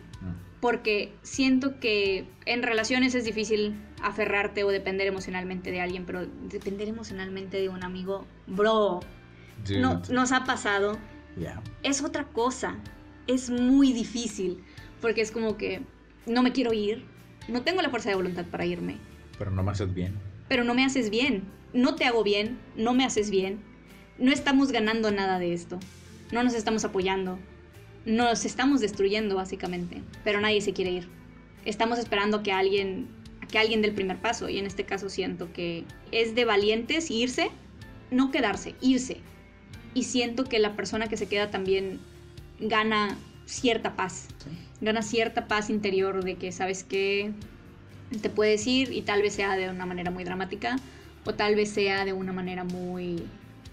Porque 0.62 1.12
siento 1.24 1.80
que 1.82 2.26
en 2.46 2.64
relaciones 2.64 3.14
es 3.14 3.26
difícil 3.26 3.76
aferrarte 4.02 4.64
o 4.64 4.70
depender 4.70 5.08
emocionalmente 5.08 5.72
de 5.72 5.82
alguien, 5.82 6.06
pero 6.06 6.26
depender 6.50 6.88
emocionalmente 6.88 7.60
de 7.60 7.68
un 7.68 7.84
amigo, 7.84 8.26
bro, 8.48 9.02
dude, 9.66 9.80
no, 9.80 10.02
nos 10.10 10.32
ha 10.32 10.46
pasado. 10.46 10.98
ya. 11.36 11.62
Es 11.84 12.02
otra 12.02 12.26
cosa, 12.26 12.78
es 13.28 13.50
muy 13.50 13.92
difícil, 13.92 14.64
porque 15.02 15.20
es 15.22 15.32
como 15.32 15.58
que 15.58 15.82
no 16.28 16.44
me 16.44 16.54
quiero 16.54 16.72
ir, 16.72 17.04
no 17.48 17.62
tengo 17.64 17.82
la 17.82 17.90
fuerza 17.90 18.10
de 18.10 18.16
voluntad 18.16 18.46
para 18.46 18.66
irme, 18.66 18.98
Pero 19.38 19.52
no 19.52 19.64
me 19.64 19.72
haces 19.72 19.94
bien. 19.94 20.14
pero 20.48 20.64
no 20.64 20.74
me 20.74 20.86
haces 20.86 21.10
bien, 21.10 21.44
no 21.74 21.96
te 21.96 22.06
hago 22.06 22.24
bien, 22.24 22.58
no 22.76 22.94
me 22.94 23.06
haces 23.06 23.30
bien, 23.32 23.60
no 24.18 24.32
estamos 24.32 24.72
ganando 24.72 25.12
nada 25.12 25.40
de 25.40 25.54
esto, 25.54 25.80
no 26.32 26.44
nos 26.44 26.54
estamos 26.54 26.84
apoyando, 26.86 27.40
nos 28.06 28.46
estamos 28.46 28.82
destruyendo 28.82 29.36
básicamente, 29.36 30.02
pero 30.24 30.42
nadie 30.42 30.62
se 30.62 30.74
quiere 30.74 30.92
ir. 30.92 31.08
Estamos 31.66 32.00
esperando 32.00 32.42
que 32.42 32.52
alguien, 32.52 33.08
que 33.52 33.60
alguien 33.60 33.82
dé 33.84 33.90
el 33.90 33.94
primer 33.94 34.18
paso. 34.18 34.50
Y 34.50 34.58
en 34.58 34.66
este 34.66 34.84
caso 34.86 35.10
siento 35.10 35.54
que 35.54 35.84
es 36.12 36.34
de 36.34 36.44
valientes 36.46 37.12
irse, 37.12 37.50
no 38.10 38.32
quedarse, 38.32 38.74
irse. 38.82 39.18
Y 39.94 40.04
siento 40.04 40.46
que 40.46 40.58
la 40.58 40.76
persona 40.76 41.08
que 41.08 41.18
se 41.18 41.28
queda 41.28 41.52
también 41.52 42.00
gana 42.60 43.16
cierta 43.52 43.96
paz, 43.96 44.28
Sí. 44.44 44.50
gana 44.82 45.02
cierta 45.02 45.48
paz 45.48 45.70
interior 45.70 46.24
de 46.24 46.36
que 46.36 46.52
sabes 46.52 46.84
que 46.84 47.32
te 48.22 48.30
puedes 48.30 48.66
ir 48.68 48.92
y 48.92 49.02
tal 49.02 49.22
vez 49.22 49.34
sea 49.34 49.56
de 49.56 49.70
una 49.70 49.86
manera 49.86 50.10
muy 50.12 50.24
dramática 50.24 50.78
o 51.26 51.34
tal 51.34 51.56
vez 51.56 51.70
sea 51.70 52.06
de 52.06 52.14
una 52.14 52.34
manera 52.34 52.64
muy 52.64 53.24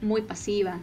muy 0.00 0.22
pasiva. 0.22 0.78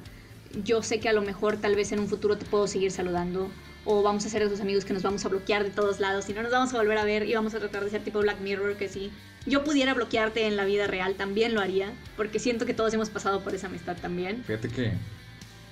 Yo 0.64 0.82
sé 0.84 1.00
que 1.00 1.08
a 1.10 1.14
lo 1.14 1.22
mejor 1.22 1.58
tal 1.58 1.76
vez 1.76 1.92
en 1.92 2.00
un 2.00 2.08
futuro 2.08 2.38
te 2.38 2.46
puedo 2.46 2.68
seguir 2.68 2.92
saludando 2.92 3.50
o 3.86 4.02
vamos 4.02 4.26
a 4.26 4.30
ser 4.30 4.42
esos 4.42 4.60
amigos 4.62 4.84
que 4.84 4.94
nos 4.94 5.04
vamos 5.04 5.24
a 5.26 5.30
bloquear 5.30 5.64
de 5.64 5.70
todos 5.70 6.00
lados 6.00 6.28
y 6.30 6.34
no 6.34 6.42
nos 6.42 6.52
vamos 6.52 6.74
a 6.74 6.78
volver 6.78 6.98
a 6.98 7.06
ver 7.06 7.28
y 7.30 7.34
vamos 7.34 7.54
a 7.54 7.60
tratar 7.60 7.84
de 7.84 7.92
ser 7.92 8.04
tipo 8.04 8.20
Black 8.20 8.40
Mirror 8.42 8.76
que 8.78 8.90
si 8.90 9.12
yo 9.46 9.64
pudiera 9.64 9.94
bloquearte 9.94 10.48
en 10.48 10.58
la 10.58 10.66
vida 10.66 10.88
real 10.88 11.16
también 11.16 11.54
lo 11.54 11.62
haría 11.62 11.94
porque 12.18 12.40
siento 12.40 12.66
que 12.66 12.74
todos 12.74 12.94
hemos 12.94 13.10
pasado 13.10 13.42
por 13.42 13.54
esa 13.56 13.68
amistad 13.68 13.96
también. 14.02 14.44
Fíjate 14.44 14.70
que 14.70 14.94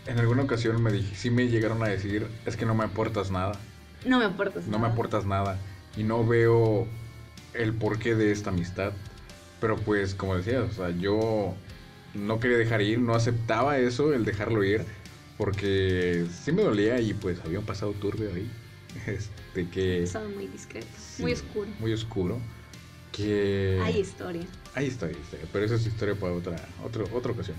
en 0.07 0.19
alguna 0.19 0.43
ocasión 0.43 0.81
me 0.81 0.91
dije, 0.91 1.15
sí 1.15 1.29
me 1.31 1.47
llegaron 1.47 1.81
a 1.83 1.87
decir, 1.87 2.27
es 2.45 2.57
que 2.57 2.65
no 2.65 2.75
me 2.75 2.83
aportas 2.83 3.31
nada, 3.31 3.53
No 4.05 4.19
me 4.19 4.25
aportas. 4.25 4.65
no 4.67 4.77
me 4.77 4.83
nada. 4.83 4.93
aportas 4.93 5.25
nada 5.25 5.57
y 5.95 6.03
no 6.03 6.25
veo 6.25 6.87
el 7.53 7.73
porqué 7.73 8.15
de 8.15 8.31
esta 8.31 8.49
amistad. 8.49 8.91
Pero 9.61 9.77
pues, 9.77 10.13
como 10.13 10.35
decías, 10.35 10.63
o 10.69 10.73
sea, 10.73 10.89
yo 10.89 11.53
no 12.13 12.39
quería 12.39 12.57
dejar 12.57 12.81
ir, 12.81 12.99
no 12.99 13.15
aceptaba 13.15 13.77
eso, 13.77 14.13
el 14.13 14.25
dejarlo 14.25 14.63
ir, 14.63 14.83
porque 15.37 16.25
sí 16.43 16.51
me 16.51 16.63
dolía 16.63 16.99
y 16.99 17.13
pues 17.13 17.39
había 17.45 17.59
un 17.59 17.65
pasado 17.65 17.93
turbio 17.93 18.29
ahí, 18.33 18.51
este 19.07 19.69
que... 19.69 20.01
Pasado 20.01 20.29
muy 20.29 20.47
discreto, 20.47 20.87
sí, 20.97 21.21
muy 21.21 21.31
oscuro. 21.31 21.67
Muy 21.79 21.93
oscuro, 21.93 22.39
que... 23.13 23.79
Hay 23.83 23.99
historia. 23.99 24.41
Está, 24.75 25.05
ahí 25.05 25.15
está. 25.21 25.37
Pero 25.53 25.65
esa 25.65 25.75
es 25.75 25.85
historia 25.87 26.15
para 26.15 26.33
otra, 26.33 26.55
otra, 26.83 27.03
otra 27.13 27.31
ocasión. 27.31 27.55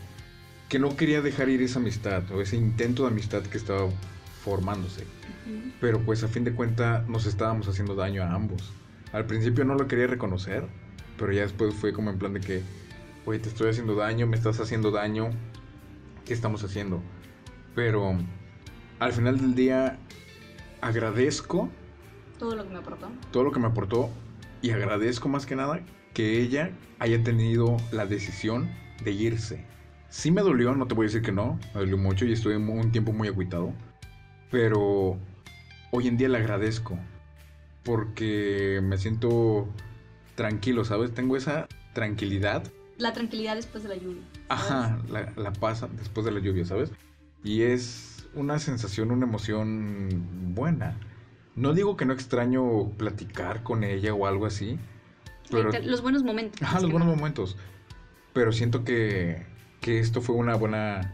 Que 0.68 0.78
no 0.78 0.96
quería 0.96 1.20
dejar 1.22 1.48
ir 1.48 1.62
esa 1.62 1.78
amistad 1.78 2.22
o 2.32 2.40
ese 2.40 2.56
intento 2.56 3.02
de 3.04 3.08
amistad 3.10 3.42
que 3.42 3.58
estaba 3.58 3.88
formándose. 4.42 5.04
Pero 5.80 6.00
pues 6.00 6.24
a 6.24 6.28
fin 6.28 6.44
de 6.44 6.54
cuentas 6.54 7.06
nos 7.08 7.26
estábamos 7.26 7.68
haciendo 7.68 7.94
daño 7.94 8.22
a 8.22 8.32
ambos. 8.32 8.72
Al 9.12 9.26
principio 9.26 9.64
no 9.64 9.74
lo 9.74 9.86
quería 9.86 10.06
reconocer, 10.06 10.64
pero 11.18 11.32
ya 11.32 11.42
después 11.42 11.74
fue 11.74 11.92
como 11.92 12.10
en 12.10 12.18
plan 12.18 12.32
de 12.32 12.40
que, 12.40 12.62
oye, 13.26 13.38
te 13.38 13.48
estoy 13.48 13.70
haciendo 13.70 13.94
daño, 13.94 14.26
me 14.26 14.36
estás 14.36 14.58
haciendo 14.58 14.90
daño, 14.90 15.30
¿qué 16.24 16.32
estamos 16.32 16.64
haciendo? 16.64 17.02
Pero 17.74 18.16
al 18.98 19.12
final 19.12 19.38
del 19.38 19.54
día 19.54 19.98
agradezco 20.80 21.68
Todo 22.38 22.56
lo 22.56 22.64
que 22.64 22.70
me 22.72 22.78
aportó. 22.78 23.08
todo 23.30 23.44
lo 23.44 23.52
que 23.52 23.60
me 23.60 23.66
aportó 23.66 24.10
y 24.62 24.70
agradezco 24.70 25.28
más 25.28 25.46
que 25.46 25.56
nada 25.56 25.80
que 26.14 26.40
ella 26.40 26.70
haya 26.98 27.22
tenido 27.22 27.76
la 27.92 28.06
decisión 28.06 28.70
de 29.04 29.12
irse. 29.12 29.64
Sí 30.14 30.30
me 30.30 30.42
dolió, 30.42 30.76
no 30.76 30.86
te 30.86 30.94
voy 30.94 31.06
a 31.06 31.08
decir 31.08 31.22
que 31.22 31.32
no, 31.32 31.58
me 31.74 31.80
dolió 31.80 31.98
mucho 31.98 32.24
y 32.24 32.32
estuve 32.32 32.56
un 32.56 32.92
tiempo 32.92 33.12
muy 33.12 33.26
agüitado, 33.26 33.72
pero 34.48 35.18
hoy 35.90 36.06
en 36.06 36.16
día 36.16 36.28
le 36.28 36.38
agradezco 36.38 36.96
porque 37.82 38.78
me 38.80 38.96
siento 38.96 39.68
tranquilo, 40.36 40.84
¿sabes? 40.84 41.12
Tengo 41.12 41.36
esa 41.36 41.66
tranquilidad, 41.94 42.62
La 42.96 43.12
tranquilidad 43.12 43.56
después 43.56 43.82
de 43.82 43.88
la 43.88 43.96
lluvia. 43.96 44.22
ajá, 44.48 45.00
la, 45.10 45.32
la 45.36 45.52
paz 45.52 45.84
después 45.98 46.24
de 46.24 46.30
la 46.30 46.38
lluvia, 46.38 46.64
¿sabes? 46.64 46.92
Y 47.42 47.62
es 47.62 48.28
una 48.34 48.60
sensación, 48.60 49.10
una 49.10 49.26
emoción 49.26 50.54
buena. 50.54 50.96
No 51.56 51.74
digo 51.74 51.96
que 51.96 52.04
no 52.04 52.12
extraño 52.12 52.88
platicar 52.90 53.64
con 53.64 53.82
ella 53.82 54.14
o 54.14 54.28
algo 54.28 54.46
así, 54.46 54.78
pero... 55.50 55.64
Inter- 55.70 55.86
Los 55.86 56.02
buenos 56.02 56.22
momentos. 56.22 56.62
Ajá, 56.62 56.80
los 56.80 56.92
buenos 56.92 57.08
momentos. 57.08 57.56
Pero 58.32 58.52
siento 58.52 58.84
que, 58.84 59.44
que 59.84 59.98
esto 59.98 60.22
fue 60.22 60.34
una 60.34 60.56
buena, 60.56 61.12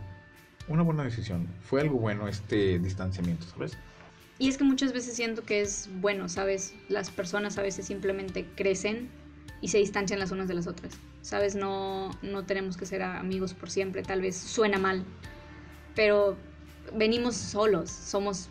una 0.69 0.85
buena 0.85 1.03
decisión. 1.03 1.49
Fue 1.61 1.81
algo 1.81 1.99
bueno 1.99 2.29
este 2.29 2.79
distanciamiento, 2.79 3.45
¿sabes? 3.47 3.77
Y 4.39 4.49
es 4.49 4.59
que 4.59 4.63
muchas 4.63 4.93
veces 4.93 5.17
siento 5.17 5.43
que 5.43 5.61
es 5.61 5.89
bueno, 6.01 6.29
¿sabes? 6.29 6.73
Las 6.89 7.11
personas 7.11 7.59
a 7.59 7.63
veces 7.63 7.87
simplemente 7.87 8.47
crecen 8.55 9.09
y 9.61 9.69
se 9.69 9.79
distancian 9.79 10.21
las 10.21 10.31
unas 10.31 10.47
de 10.47 10.55
las 10.55 10.69
otras. 10.69 10.93
¿Sabes? 11.21 11.57
No, 11.57 12.17
no 12.23 12.45
tenemos 12.45 12.77
que 12.77 12.87
ser 12.87 13.03
amigos 13.03 13.55
por 13.55 13.71
siempre. 13.71 14.05
Tal 14.05 14.21
vez 14.21 14.37
suena 14.37 14.79
mal. 14.79 15.03
Pero 15.97 16.37
venimos 16.97 17.35
solos. 17.35 17.91
Somos 17.91 18.51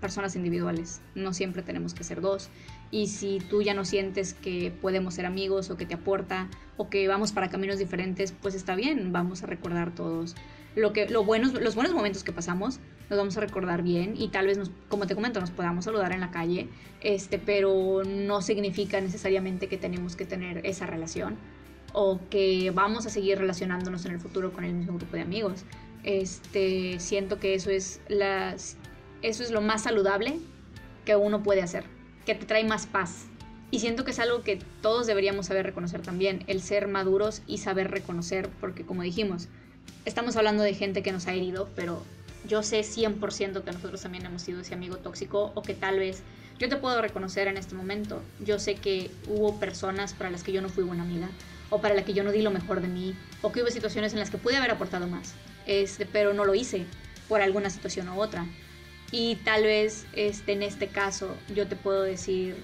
personas 0.00 0.36
individuales. 0.36 1.00
No 1.16 1.34
siempre 1.34 1.62
tenemos 1.62 1.92
que 1.92 2.04
ser 2.04 2.20
dos. 2.20 2.50
Y 2.90 3.08
si 3.08 3.38
tú 3.38 3.62
ya 3.62 3.74
no 3.74 3.84
sientes 3.84 4.34
que 4.34 4.72
podemos 4.80 5.14
ser 5.14 5.26
amigos 5.26 5.70
o 5.70 5.76
que 5.76 5.86
te 5.86 5.94
aporta 5.94 6.48
o 6.76 6.88
que 6.88 7.08
vamos 7.08 7.32
para 7.32 7.48
caminos 7.48 7.78
diferentes, 7.78 8.32
pues 8.32 8.54
está 8.54 8.74
bien. 8.74 9.12
Vamos 9.12 9.42
a 9.42 9.46
recordar 9.46 9.94
todos 9.94 10.36
lo 10.76 10.92
que, 10.92 11.08
lo 11.08 11.24
buenos, 11.24 11.54
los 11.54 11.74
buenos 11.74 11.94
momentos 11.94 12.22
que 12.22 12.32
pasamos 12.32 12.78
nos 13.08 13.18
vamos 13.18 13.36
a 13.36 13.40
recordar 13.40 13.82
bien 13.82 14.14
y 14.16 14.28
tal 14.28 14.46
vez, 14.46 14.58
nos, 14.58 14.70
como 14.88 15.06
te 15.06 15.14
comento, 15.14 15.40
nos 15.40 15.50
podamos 15.50 15.84
saludar 15.84 16.12
en 16.12 16.20
la 16.20 16.30
calle, 16.30 16.68
este, 17.00 17.38
pero 17.38 18.02
no 18.04 18.42
significa 18.42 19.00
necesariamente 19.00 19.68
que 19.68 19.78
tenemos 19.78 20.16
que 20.16 20.26
tener 20.26 20.66
esa 20.66 20.86
relación 20.86 21.36
o 21.92 22.20
que 22.30 22.72
vamos 22.74 23.06
a 23.06 23.10
seguir 23.10 23.38
relacionándonos 23.38 24.04
en 24.04 24.12
el 24.12 24.20
futuro 24.20 24.52
con 24.52 24.64
el 24.64 24.74
mismo 24.74 24.98
grupo 24.98 25.16
de 25.16 25.22
amigos. 25.22 25.64
Este, 26.02 26.98
siento 26.98 27.38
que 27.38 27.54
eso 27.54 27.70
es, 27.70 28.00
las, 28.08 28.76
eso 29.22 29.42
es 29.42 29.50
lo 29.50 29.62
más 29.62 29.84
saludable 29.84 30.38
que 31.04 31.16
uno 31.16 31.42
puede 31.42 31.62
hacer, 31.62 31.84
que 32.26 32.34
te 32.34 32.44
trae 32.44 32.64
más 32.64 32.86
paz. 32.86 33.26
Y 33.70 33.80
siento 33.80 34.04
que 34.04 34.10
es 34.10 34.18
algo 34.18 34.42
que 34.42 34.58
todos 34.82 35.06
deberíamos 35.06 35.46
saber 35.46 35.64
reconocer 35.64 36.02
también, 36.02 36.44
el 36.46 36.60
ser 36.60 36.88
maduros 36.88 37.42
y 37.46 37.58
saber 37.58 37.90
reconocer, 37.90 38.48
porque 38.60 38.84
como 38.84 39.02
dijimos, 39.02 39.48
estamos 40.04 40.36
hablando 40.36 40.62
de 40.62 40.74
gente 40.74 41.02
que 41.02 41.12
nos 41.12 41.26
ha 41.26 41.32
herido, 41.32 41.68
pero 41.74 42.02
yo 42.46 42.62
sé 42.62 42.80
100% 42.80 43.64
que 43.64 43.72
nosotros 43.72 44.02
también 44.02 44.26
hemos 44.26 44.42
sido 44.42 44.60
ese 44.60 44.74
amigo 44.74 44.96
tóxico 44.98 45.52
o 45.54 45.62
que 45.62 45.74
tal 45.74 45.98
vez 45.98 46.22
yo 46.58 46.68
te 46.68 46.76
puedo 46.76 47.00
reconocer 47.02 47.48
en 47.48 47.56
este 47.56 47.74
momento. 47.74 48.22
Yo 48.44 48.58
sé 48.58 48.76
que 48.76 49.10
hubo 49.26 49.58
personas 49.58 50.14
para 50.14 50.30
las 50.30 50.42
que 50.42 50.52
yo 50.52 50.62
no 50.62 50.68
fui 50.68 50.84
buena 50.84 51.02
amiga 51.02 51.28
o 51.70 51.80
para 51.80 51.94
las 51.94 52.04
que 52.04 52.14
yo 52.14 52.22
no 52.22 52.32
di 52.32 52.42
lo 52.42 52.50
mejor 52.50 52.80
de 52.80 52.88
mí 52.88 53.14
o 53.42 53.50
que 53.50 53.62
hubo 53.62 53.70
situaciones 53.70 54.12
en 54.12 54.20
las 54.20 54.30
que 54.30 54.38
pude 54.38 54.56
haber 54.56 54.70
aportado 54.70 55.06
más, 55.08 55.34
este, 55.66 56.06
pero 56.06 56.34
no 56.34 56.44
lo 56.44 56.54
hice 56.54 56.86
por 57.28 57.42
alguna 57.42 57.70
situación 57.70 58.08
u 58.08 58.20
otra. 58.20 58.46
Y 59.12 59.36
tal 59.36 59.62
vez 59.64 60.06
este, 60.14 60.52
en 60.52 60.62
este 60.62 60.88
caso 60.88 61.36
yo 61.54 61.66
te 61.68 61.76
puedo 61.76 62.02
decir, 62.02 62.56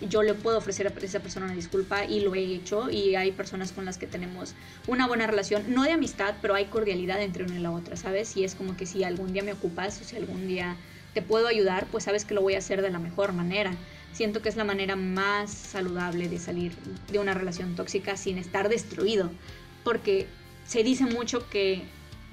yo 0.00 0.22
le 0.22 0.34
puedo 0.34 0.58
ofrecer 0.58 0.86
a 0.86 0.90
esa 1.04 1.20
persona 1.20 1.46
una 1.46 1.54
disculpa 1.54 2.04
y 2.04 2.20
lo 2.20 2.34
he 2.34 2.40
hecho 2.40 2.90
y 2.90 3.14
hay 3.14 3.32
personas 3.32 3.72
con 3.72 3.84
las 3.84 3.96
que 3.96 4.06
tenemos 4.06 4.54
una 4.86 5.06
buena 5.06 5.26
relación, 5.26 5.72
no 5.72 5.84
de 5.84 5.92
amistad, 5.92 6.34
pero 6.42 6.54
hay 6.54 6.66
cordialidad 6.66 7.22
entre 7.22 7.44
una 7.44 7.56
y 7.56 7.62
la 7.62 7.70
otra, 7.70 7.96
¿sabes? 7.96 8.36
Y 8.36 8.44
es 8.44 8.54
como 8.54 8.76
que 8.76 8.86
si 8.86 9.04
algún 9.04 9.32
día 9.32 9.42
me 9.42 9.52
ocupas 9.52 10.00
o 10.00 10.04
si 10.04 10.16
algún 10.16 10.48
día 10.48 10.76
te 11.14 11.22
puedo 11.22 11.46
ayudar, 11.46 11.86
pues 11.86 12.04
sabes 12.04 12.24
que 12.24 12.34
lo 12.34 12.42
voy 12.42 12.54
a 12.54 12.58
hacer 12.58 12.82
de 12.82 12.90
la 12.90 12.98
mejor 12.98 13.32
manera. 13.32 13.72
Siento 14.12 14.42
que 14.42 14.48
es 14.48 14.56
la 14.56 14.64
manera 14.64 14.96
más 14.96 15.50
saludable 15.50 16.28
de 16.28 16.38
salir 16.38 16.72
de 17.10 17.18
una 17.18 17.34
relación 17.34 17.76
tóxica 17.76 18.16
sin 18.16 18.38
estar 18.38 18.68
destruido, 18.68 19.30
porque 19.84 20.26
se 20.66 20.82
dice 20.82 21.04
mucho 21.04 21.48
que 21.48 21.82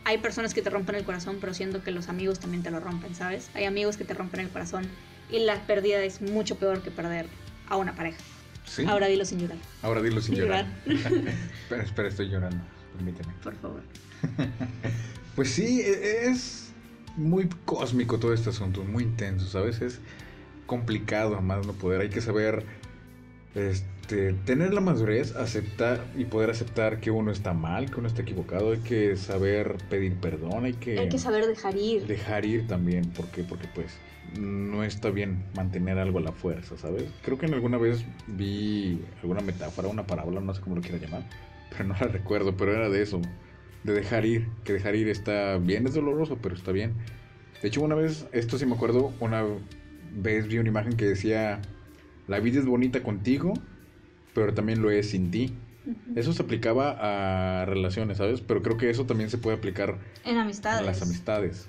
hay 0.03 0.17
personas 0.17 0.53
que 0.53 0.61
te 0.61 0.69
rompen 0.69 0.95
el 0.95 1.03
corazón, 1.03 1.37
pero 1.39 1.53
siento 1.53 1.83
que 1.83 1.91
los 1.91 2.09
amigos 2.09 2.39
también 2.39 2.63
te 2.63 2.71
lo 2.71 2.79
rompen, 2.79 3.13
¿sabes? 3.15 3.49
Hay 3.53 3.65
amigos 3.65 3.97
que 3.97 4.03
te 4.03 4.13
rompen 4.13 4.39
el 4.41 4.49
corazón 4.49 4.87
y 5.29 5.39
la 5.39 5.55
pérdida 5.67 6.03
es 6.03 6.21
mucho 6.21 6.55
peor 6.55 6.81
que 6.81 6.91
perder 6.91 7.27
a 7.67 7.77
una 7.77 7.95
pareja. 7.95 8.19
Sí. 8.65 8.85
Ahora 8.87 9.07
dilo 9.07 9.25
sin 9.25 9.39
llorar. 9.39 9.57
Ahora 9.81 10.01
dilo 10.01 10.21
sin 10.21 10.35
Sin 10.35 10.43
llorar. 10.43 10.65
espera, 10.85 11.83
espera, 11.83 12.07
estoy 12.07 12.29
llorando. 12.29 12.63
permíteme. 12.95 13.33
Por 13.43 13.55
favor. 13.55 13.81
pues 15.35 15.49
sí, 15.49 15.81
e, 15.81 16.25
es 16.29 16.71
muy 17.17 17.49
cósmico 17.65 18.19
todo 18.19 18.33
este 18.33 18.49
asunto, 18.49 18.83
muy 18.83 19.03
intenso, 19.03 19.45
¿sabes? 19.47 19.81
Es 19.81 19.99
complicado 20.65 21.35
a 21.35 21.41
más 21.41 21.65
no 21.65 21.73
poder. 21.73 22.01
Hay 22.01 22.09
que 22.09 22.21
saber 22.21 22.65
este, 23.55 23.85
tener 24.45 24.73
la 24.73 24.81
madurez, 24.81 25.35
aceptar 25.35 26.03
y 26.17 26.25
poder 26.25 26.49
aceptar 26.49 26.99
que 26.99 27.11
uno 27.11 27.31
está 27.31 27.53
mal, 27.53 27.89
que 27.89 27.99
uno 27.99 28.07
está 28.07 28.21
equivocado. 28.21 28.71
Hay 28.71 28.79
que 28.79 29.15
saber 29.15 29.77
pedir 29.89 30.15
perdón, 30.15 30.65
hay 30.65 30.73
que... 30.73 30.99
Hay 30.99 31.09
que 31.09 31.19
saber 31.19 31.45
dejar 31.47 31.75
ir. 31.75 32.05
Dejar 32.07 32.45
ir 32.45 32.67
también, 32.67 33.11
porque, 33.15 33.43
porque 33.43 33.67
pues 33.73 33.97
no 34.39 34.83
está 34.83 35.09
bien 35.09 35.43
mantener 35.55 35.97
algo 35.97 36.19
a 36.19 36.21
la 36.21 36.31
fuerza, 36.31 36.77
¿sabes? 36.77 37.05
Creo 37.23 37.37
que 37.37 37.45
en 37.45 37.53
alguna 37.53 37.77
vez 37.77 38.05
vi 38.27 39.01
alguna 39.21 39.41
metáfora, 39.41 39.87
una 39.87 40.05
parábola, 40.05 40.41
no 40.41 40.53
sé 40.53 40.61
cómo 40.61 40.75
lo 40.75 40.81
quiera 40.81 40.97
llamar, 40.97 41.23
pero 41.69 41.85
no 41.85 41.95
la 41.99 42.07
recuerdo, 42.07 42.55
pero 42.55 42.73
era 42.73 42.89
de 42.89 43.01
eso, 43.01 43.21
de 43.83 43.93
dejar 43.93 44.25
ir, 44.25 44.47
que 44.63 44.73
dejar 44.73 44.95
ir 44.95 45.09
está 45.09 45.57
bien, 45.57 45.85
es 45.87 45.93
doloroso, 45.93 46.37
pero 46.41 46.55
está 46.55 46.71
bien. 46.71 46.93
De 47.61 47.67
hecho, 47.67 47.81
una 47.81 47.95
vez, 47.95 48.27
esto 48.31 48.57
sí 48.57 48.65
me 48.65 48.75
acuerdo, 48.75 49.13
una 49.19 49.43
vez 50.13 50.47
vi 50.47 50.57
una 50.57 50.69
imagen 50.69 50.95
que 50.95 51.05
decía, 51.05 51.61
la 52.27 52.39
vida 52.39 52.59
es 52.59 52.65
bonita 52.65 53.03
contigo, 53.03 53.53
pero 54.33 54.53
también 54.53 54.81
lo 54.81 54.91
es 54.91 55.09
sin 55.09 55.31
ti. 55.31 55.53
Eso 56.15 56.31
se 56.31 56.43
aplicaba 56.43 57.61
a 57.61 57.65
relaciones, 57.65 58.17
¿sabes? 58.17 58.41
Pero 58.41 58.61
creo 58.61 58.77
que 58.77 58.89
eso 58.89 59.05
también 59.05 59.29
se 59.29 59.37
puede 59.39 59.57
aplicar 59.57 59.97
en 60.23 60.37
amistades. 60.37 60.81
En 60.81 60.85
las 60.85 61.01
amistades. 61.01 61.67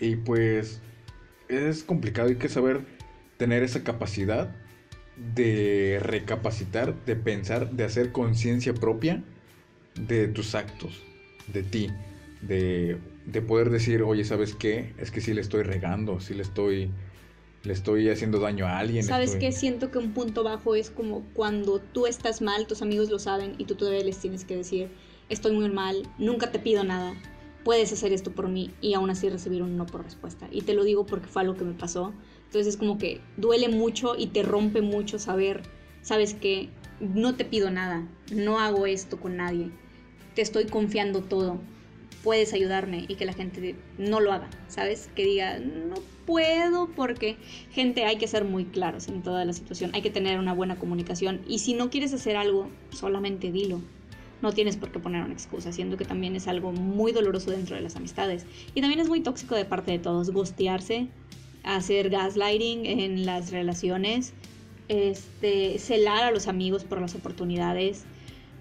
Y 0.00 0.16
pues 0.16 0.80
es 1.48 1.84
complicado, 1.84 2.28
hay 2.28 2.36
que 2.36 2.48
saber 2.48 2.80
tener 3.36 3.62
esa 3.62 3.84
capacidad 3.84 4.54
de 5.34 5.98
recapacitar, 6.02 6.94
de 7.04 7.16
pensar, 7.16 7.70
de 7.70 7.84
hacer 7.84 8.12
conciencia 8.12 8.74
propia 8.74 9.22
de 9.94 10.28
tus 10.28 10.54
actos, 10.54 11.02
de 11.52 11.62
ti, 11.62 11.90
de, 12.40 12.98
de, 13.26 13.42
poder 13.42 13.70
decir, 13.70 14.02
oye, 14.02 14.24
¿sabes 14.24 14.54
qué? 14.54 14.92
Es 14.98 15.10
que 15.10 15.20
sí 15.20 15.34
le 15.34 15.40
estoy 15.40 15.62
regando, 15.62 16.20
sí 16.20 16.34
le 16.34 16.42
estoy, 16.42 16.90
le 17.64 17.72
estoy 17.72 18.08
haciendo 18.08 18.40
daño 18.40 18.66
a 18.66 18.78
alguien. 18.78 19.04
¿Sabes 19.04 19.36
qué? 19.36 19.52
Siento 19.52 19.90
que 19.90 19.98
un 19.98 20.12
punto 20.12 20.42
bajo 20.42 20.74
es 20.74 20.90
como 20.90 21.22
cuando 21.32 21.78
tú 21.78 22.06
estás 22.06 22.42
mal, 22.42 22.66
tus 22.66 22.82
amigos 22.82 23.10
lo 23.10 23.18
saben 23.18 23.54
y 23.58 23.64
tú 23.64 23.74
todavía 23.74 24.02
les 24.02 24.18
tienes 24.18 24.44
que 24.44 24.56
decir, 24.56 24.90
estoy 25.28 25.52
muy 25.52 25.68
mal, 25.68 26.02
nunca 26.18 26.50
te 26.50 26.58
pido 26.58 26.82
nada, 26.82 27.14
puedes 27.64 27.92
hacer 27.92 28.12
esto 28.12 28.32
por 28.32 28.48
mí 28.48 28.72
y 28.80 28.94
aún 28.94 29.10
así 29.10 29.28
recibir 29.28 29.62
un 29.62 29.76
no 29.76 29.86
por 29.86 30.02
respuesta. 30.02 30.48
Y 30.50 30.62
te 30.62 30.74
lo 30.74 30.84
digo 30.84 31.06
porque 31.06 31.28
fue 31.28 31.42
algo 31.42 31.54
que 31.54 31.64
me 31.64 31.74
pasó. 31.74 32.12
Entonces 32.46 32.74
es 32.74 32.76
como 32.76 32.98
que 32.98 33.20
duele 33.36 33.68
mucho 33.68 34.14
y 34.16 34.26
te 34.26 34.42
rompe 34.42 34.82
mucho 34.82 35.18
saber, 35.18 35.62
sabes 36.02 36.34
que 36.34 36.68
no 37.00 37.34
te 37.34 37.44
pido 37.44 37.70
nada, 37.70 38.06
no 38.34 38.58
hago 38.58 38.86
esto 38.86 39.18
con 39.18 39.36
nadie, 39.36 39.70
te 40.34 40.42
estoy 40.42 40.66
confiando 40.66 41.22
todo, 41.22 41.60
puedes 42.22 42.52
ayudarme 42.52 43.04
y 43.08 43.14
que 43.16 43.24
la 43.24 43.32
gente 43.32 43.74
no 43.98 44.20
lo 44.20 44.32
haga, 44.32 44.48
¿sabes? 44.68 45.10
Que 45.14 45.24
diga, 45.24 45.58
no 45.58 45.94
puedo 46.26 46.88
porque, 46.88 47.36
gente, 47.70 48.04
hay 48.04 48.16
que 48.16 48.28
ser 48.28 48.44
muy 48.44 48.64
claros 48.64 49.08
en 49.08 49.22
toda 49.22 49.44
la 49.44 49.52
situación, 49.52 49.90
hay 49.94 50.02
que 50.02 50.10
tener 50.10 50.38
una 50.38 50.52
buena 50.52 50.76
comunicación 50.76 51.40
y 51.48 51.58
si 51.58 51.74
no 51.74 51.90
quieres 51.90 52.12
hacer 52.12 52.36
algo, 52.36 52.68
solamente 52.90 53.50
dilo 53.50 53.80
no 54.42 54.52
tienes 54.52 54.76
por 54.76 54.90
qué 54.90 54.98
poner 54.98 55.22
una 55.22 55.32
excusa, 55.32 55.72
siendo 55.72 55.96
que 55.96 56.04
también 56.04 56.34
es 56.36 56.48
algo 56.48 56.72
muy 56.72 57.12
doloroso 57.12 57.52
dentro 57.52 57.76
de 57.76 57.82
las 57.82 57.94
amistades. 57.96 58.44
Y 58.74 58.80
también 58.80 59.00
es 59.00 59.08
muy 59.08 59.20
tóxico 59.20 59.54
de 59.54 59.64
parte 59.64 59.92
de 59.92 60.00
todos, 60.00 60.30
gostearse, 60.30 61.06
hacer 61.62 62.10
gaslighting 62.10 62.84
en 62.86 63.24
las 63.24 63.52
relaciones, 63.52 64.34
este, 64.88 65.78
celar 65.78 66.24
a 66.24 66.32
los 66.32 66.48
amigos 66.48 66.82
por 66.82 67.00
las 67.00 67.14
oportunidades, 67.14 68.04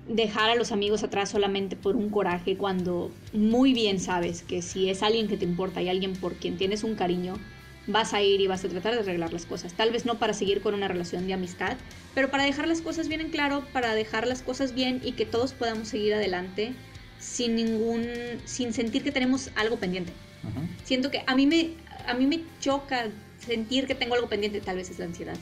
dejar 0.08 0.50
a 0.50 0.56
los 0.56 0.72
amigos 0.72 1.04
atrás 1.04 1.30
solamente 1.30 1.76
por 1.76 1.96
un 1.96 2.10
coraje 2.10 2.58
cuando 2.58 3.12
muy 3.34 3.74
bien 3.74 4.00
sabes 4.00 4.42
que 4.44 4.62
si 4.62 4.90
es 4.90 5.04
alguien 5.04 5.28
que 5.28 5.38
te 5.38 5.46
importa 5.46 5.82
y 5.82 5.90
alguien 5.90 6.14
por 6.14 6.36
quien 6.36 6.58
tienes 6.58 6.84
un 6.84 6.96
cariño, 6.96 7.36
vas 7.88 8.14
a 8.14 8.22
ir 8.22 8.42
y 8.42 8.48
vas 8.48 8.64
a 8.66 8.70
tratar 8.70 8.94
de 8.94 9.00
arreglar 9.00 9.34
las 9.34 9.46
cosas. 9.46 9.74
Tal 9.74 9.92
vez 9.92 10.06
no 10.06 10.18
para 10.18 10.34
seguir 10.34 10.62
con 10.62 10.74
una 10.74 10.88
relación 10.88 11.28
de 11.28 11.34
amistad, 11.34 11.78
pero 12.14 12.30
para 12.30 12.44
dejar 12.44 12.68
las 12.68 12.82
cosas 12.82 13.08
bien 13.08 13.22
en 13.22 13.30
claro, 13.30 13.64
para 13.74 13.94
dejar 13.94 14.28
las 14.28 14.42
cosas 14.42 14.74
bien 14.74 15.02
y 15.04 15.14
que 15.14 15.26
todos 15.26 15.54
podamos 15.54 15.88
seguir 15.88 16.14
adelante 16.14 16.74
sin 17.20 17.56
ningún, 17.56 18.08
sin 18.46 18.74
sentir 18.74 19.04
que 19.04 19.12
tenemos 19.12 19.52
algo 19.56 19.78
pendiente. 19.78 20.12
Siento 20.84 21.12
que 21.12 21.24
a 21.28 21.36
mí 21.36 21.46
me, 21.46 21.72
a 22.08 22.16
mí 22.16 22.26
me 22.26 22.42
choca 22.60 23.10
sentir 23.40 23.86
que 23.86 23.96
tengo 23.96 24.16
algo 24.16 24.28
pendiente, 24.28 24.60
tal 24.60 24.78
vez 24.78 24.90
es 24.90 25.00
la 25.00 25.06
ansiedad. 25.06 25.38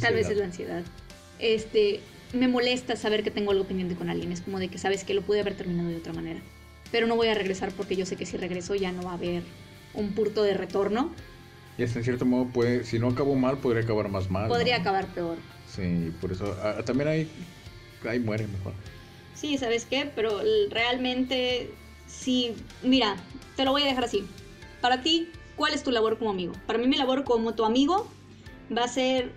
Tal 0.00 0.14
vez 0.14 0.30
es 0.30 0.38
la 0.38 0.44
ansiedad. 0.44 0.82
Este, 1.38 2.00
me 2.34 2.48
molesta 2.48 2.96
saber 2.96 3.22
que 3.22 3.30
tengo 3.30 3.52
algo 3.52 3.64
pendiente 3.64 3.94
con 3.94 4.10
alguien. 4.10 4.32
Es 4.32 4.40
como 4.40 4.58
de 4.58 4.68
que 4.68 4.78
sabes 4.78 5.04
que 5.04 5.14
lo 5.14 5.22
pude 5.22 5.40
haber 5.40 5.54
terminado 5.54 5.88
de 5.88 5.96
otra 5.96 6.12
manera. 6.12 6.40
Pero 6.90 7.06
no 7.06 7.16
voy 7.16 7.28
a 7.28 7.34
regresar 7.34 7.72
porque 7.72 7.96
yo 7.96 8.06
sé 8.06 8.16
que 8.16 8.26
si 8.26 8.36
regreso 8.36 8.74
ya 8.74 8.92
no 8.92 9.02
va 9.02 9.12
a 9.12 9.14
haber 9.14 9.42
un 9.94 10.12
punto 10.12 10.42
de 10.42 10.54
retorno. 10.54 11.12
Y 11.78 11.82
hasta 11.82 11.98
en 11.98 12.04
cierto 12.04 12.24
modo, 12.24 12.46
puede, 12.46 12.84
si 12.84 12.98
no 12.98 13.08
acabó 13.08 13.34
mal, 13.34 13.58
podría 13.58 13.82
acabar 13.82 14.08
más 14.08 14.30
mal. 14.30 14.48
Podría 14.48 14.76
acabar 14.76 15.06
peor. 15.08 15.38
Sí, 15.66 16.12
por 16.20 16.32
eso 16.32 16.56
ah, 16.62 16.82
también 16.84 17.08
hay, 17.08 17.28
ahí 18.08 18.20
muere 18.20 18.46
mejor. 18.46 18.72
Sí, 19.34 19.58
¿sabes 19.58 19.84
qué? 19.84 20.10
Pero 20.14 20.40
realmente, 20.70 21.70
sí, 22.06 22.54
mira, 22.82 23.16
te 23.56 23.64
lo 23.64 23.72
voy 23.72 23.82
a 23.82 23.86
dejar 23.86 24.04
así. 24.04 24.24
Para 24.80 25.02
ti, 25.02 25.28
¿cuál 25.56 25.74
es 25.74 25.82
tu 25.82 25.90
labor 25.90 26.18
como 26.18 26.30
amigo? 26.30 26.52
Para 26.66 26.78
mí 26.78 26.86
mi 26.86 26.96
labor 26.96 27.24
como 27.24 27.54
tu 27.54 27.64
amigo 27.64 28.08
va 28.76 28.84
a 28.84 28.88
ser 28.88 29.32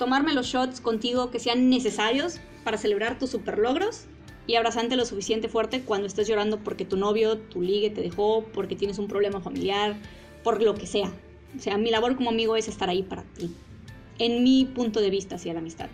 tomarme 0.00 0.32
los 0.32 0.46
shots 0.46 0.80
contigo 0.80 1.30
que 1.30 1.38
sean 1.38 1.68
necesarios 1.68 2.40
para 2.64 2.78
celebrar 2.78 3.18
tus 3.18 3.28
super 3.28 3.58
logros 3.58 4.06
y 4.46 4.54
abrazarte 4.54 4.96
lo 4.96 5.04
suficiente 5.04 5.50
fuerte 5.50 5.82
cuando 5.82 6.06
estés 6.06 6.26
llorando 6.26 6.58
porque 6.58 6.86
tu 6.86 6.96
novio, 6.96 7.36
tu 7.36 7.60
ligue 7.60 7.90
te 7.90 8.00
dejó, 8.00 8.46
porque 8.54 8.76
tienes 8.76 8.98
un 8.98 9.08
problema 9.08 9.42
familiar, 9.42 9.96
por 10.42 10.62
lo 10.62 10.74
que 10.74 10.86
sea. 10.86 11.12
O 11.54 11.60
sea, 11.60 11.76
mi 11.76 11.90
labor 11.90 12.16
como 12.16 12.30
amigo 12.30 12.56
es 12.56 12.66
estar 12.66 12.88
ahí 12.88 13.02
para 13.02 13.24
ti 13.24 13.54
en 14.18 14.42
mi 14.42 14.64
punto 14.64 15.02
de 15.02 15.10
vista 15.10 15.34
hacia 15.34 15.52
la 15.52 15.58
amistad. 15.58 15.90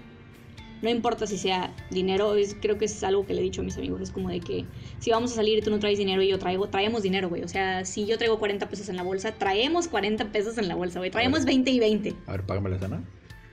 No 0.82 0.88
importa 0.88 1.26
si 1.26 1.36
sea 1.36 1.74
dinero, 1.90 2.36
es, 2.36 2.54
creo 2.54 2.78
que 2.78 2.84
es 2.84 3.02
algo 3.02 3.26
que 3.26 3.34
le 3.34 3.40
he 3.40 3.42
dicho 3.42 3.62
a 3.62 3.64
mis 3.64 3.76
amigos, 3.76 4.00
es 4.00 4.12
como 4.12 4.28
de 4.28 4.38
que 4.38 4.66
si 5.00 5.10
vamos 5.10 5.32
a 5.32 5.34
salir 5.34 5.58
y 5.58 5.62
tú 5.62 5.72
no 5.72 5.80
traes 5.80 5.98
dinero 5.98 6.22
y 6.22 6.28
yo 6.28 6.38
traigo, 6.38 6.68
traemos 6.68 7.02
dinero, 7.02 7.28
güey. 7.28 7.42
O 7.42 7.48
sea, 7.48 7.84
si 7.84 8.06
yo 8.06 8.18
traigo 8.18 8.38
40 8.38 8.68
pesos 8.68 8.88
en 8.88 8.94
la 8.94 9.02
bolsa, 9.02 9.32
traemos 9.32 9.88
40 9.88 10.30
pesos 10.30 10.58
en 10.58 10.68
la 10.68 10.76
bolsa, 10.76 11.00
güey. 11.00 11.10
Traemos 11.10 11.44
20 11.44 11.72
y 11.72 11.80
20. 11.80 12.14
A 12.28 12.30
ver, 12.30 12.46
págame 12.46 12.70
la 12.70 12.78
cena. 12.78 13.02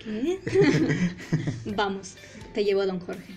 ¿Qué? 0.03 0.39
vamos, 1.75 2.15
te 2.53 2.63
llevo 2.63 2.81
a 2.81 2.85
don 2.85 2.99
Jorge. 2.99 3.33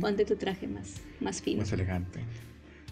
Ponte 0.00 0.24
tu 0.24 0.36
traje 0.36 0.66
más, 0.66 0.94
más 1.20 1.40
fino. 1.40 1.60
Más 1.60 1.72
elegante. 1.72 2.20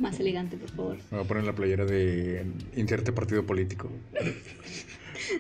Más 0.01 0.19
elegante, 0.19 0.57
por 0.57 0.71
favor. 0.71 0.97
Me 1.11 1.19
voy 1.19 1.25
a 1.25 1.29
poner 1.29 1.45
la 1.45 1.55
playera 1.55 1.85
de 1.85 2.47
inserte 2.77 3.13
partido 3.13 3.45
político. 3.45 3.91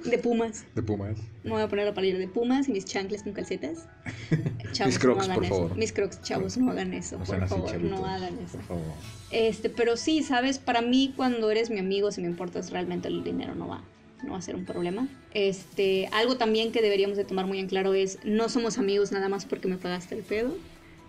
De 0.05 0.19
Pumas. 0.19 0.65
De 0.75 0.83
Pumas. 0.83 1.17
Me 1.43 1.51
voy 1.51 1.63
a 1.63 1.69
poner 1.69 1.87
la 1.87 1.95
playera 1.95 2.19
de 2.19 2.29
Pumas 2.29 2.69
y 2.69 2.73
mis 2.73 2.85
chanclas 2.85 3.23
con 3.23 3.33
calcetas. 3.33 3.87
Chavos, 4.73 4.95
mis 4.95 4.99
crocs, 4.99 5.17
no 5.19 5.23
hagan 5.25 5.35
por 5.35 5.45
eso. 5.45 5.55
favor. 5.55 5.77
Mis 5.77 5.93
crocs, 5.93 6.23
chavos, 6.23 6.57
no 6.57 6.71
hagan 6.71 6.95
eso. 6.95 7.19
por 7.19 7.49
favor, 7.49 7.81
no 7.81 8.07
hagan 8.07 8.35
eso. 8.39 8.59
Por 8.59 8.63
favor. 8.65 8.95
Este, 9.31 9.71
pero 9.71 9.97
sí, 9.97 10.23
sabes, 10.23 10.59
para 10.59 10.83
mí 10.83 11.13
cuando 11.17 11.51
eres 11.51 11.71
mi 11.71 11.79
amigo, 11.79 12.11
si 12.11 12.21
me 12.23 12.29
importas 12.29 12.71
realmente 12.71 13.09
el 13.09 13.23
dinero 13.23 13.55
no 13.55 13.69
va 13.69 13.85
no 14.23 14.33
va 14.33 14.39
a 14.39 14.43
ser 14.43 14.55
un 14.55 14.65
problema. 14.65 15.09
Este, 15.33 16.09
algo 16.13 16.37
también 16.37 16.73
que 16.73 16.81
deberíamos 16.81 17.17
de 17.17 17.25
tomar 17.25 17.47
muy 17.47 17.59
en 17.59 17.69
claro 17.69 17.95
es 17.95 18.19
no 18.25 18.49
somos 18.49 18.79
amigos 18.79 19.13
nada 19.13 19.29
más 19.29 19.45
porque 19.45 19.69
me 19.69 19.77
pagaste 19.77 20.15
el 20.15 20.23
pedo. 20.23 20.57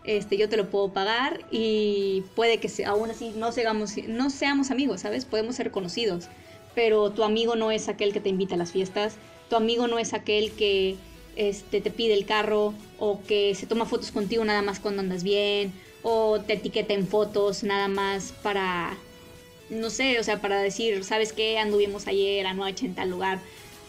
Este, 0.03 0.37
yo 0.37 0.49
te 0.49 0.57
lo 0.57 0.69
puedo 0.69 0.93
pagar 0.93 1.45
y 1.51 2.23
puede 2.35 2.59
que 2.59 2.69
aún 2.85 3.09
así 3.09 3.33
no 3.35 3.51
seamos, 3.51 3.95
no 4.07 4.29
seamos 4.29 4.69
amigos, 4.69 5.01
¿sabes? 5.01 5.25
Podemos 5.25 5.55
ser 5.55 5.71
conocidos 5.71 6.29
pero 6.75 7.09
tu 7.11 7.23
amigo 7.23 7.55
no 7.55 7.71
es 7.71 7.87
aquel 7.87 8.13
que 8.13 8.19
te 8.19 8.29
invita 8.29 8.55
a 8.55 8.57
las 8.57 8.71
fiestas, 8.71 9.15
tu 9.49 9.55
amigo 9.55 9.87
no 9.87 9.97
es 9.97 10.13
aquel 10.13 10.51
que 10.51 10.97
este, 11.35 11.81
te 11.81 11.89
pide 11.89 12.13
el 12.13 12.25
carro 12.25 12.73
o 12.99 13.21
que 13.23 13.55
se 13.55 13.65
toma 13.65 13.85
fotos 13.85 14.11
contigo 14.11 14.43
nada 14.45 14.61
más 14.61 14.79
cuando 14.79 15.01
andas 15.01 15.23
bien 15.23 15.73
o 16.03 16.39
te 16.41 16.53
etiqueta 16.53 16.93
en 16.93 17.07
fotos 17.07 17.63
nada 17.63 17.87
más 17.87 18.33
para, 18.43 18.95
no 19.69 19.89
sé, 19.89 20.19
o 20.19 20.23
sea, 20.23 20.41
para 20.41 20.61
decir, 20.61 21.03
¿sabes 21.03 21.33
qué? 21.33 21.57
Anduvimos 21.57 22.07
ayer 22.07 22.45
anoche 22.45 22.85
en 22.85 22.95
tal 22.95 23.09
lugar. 23.09 23.39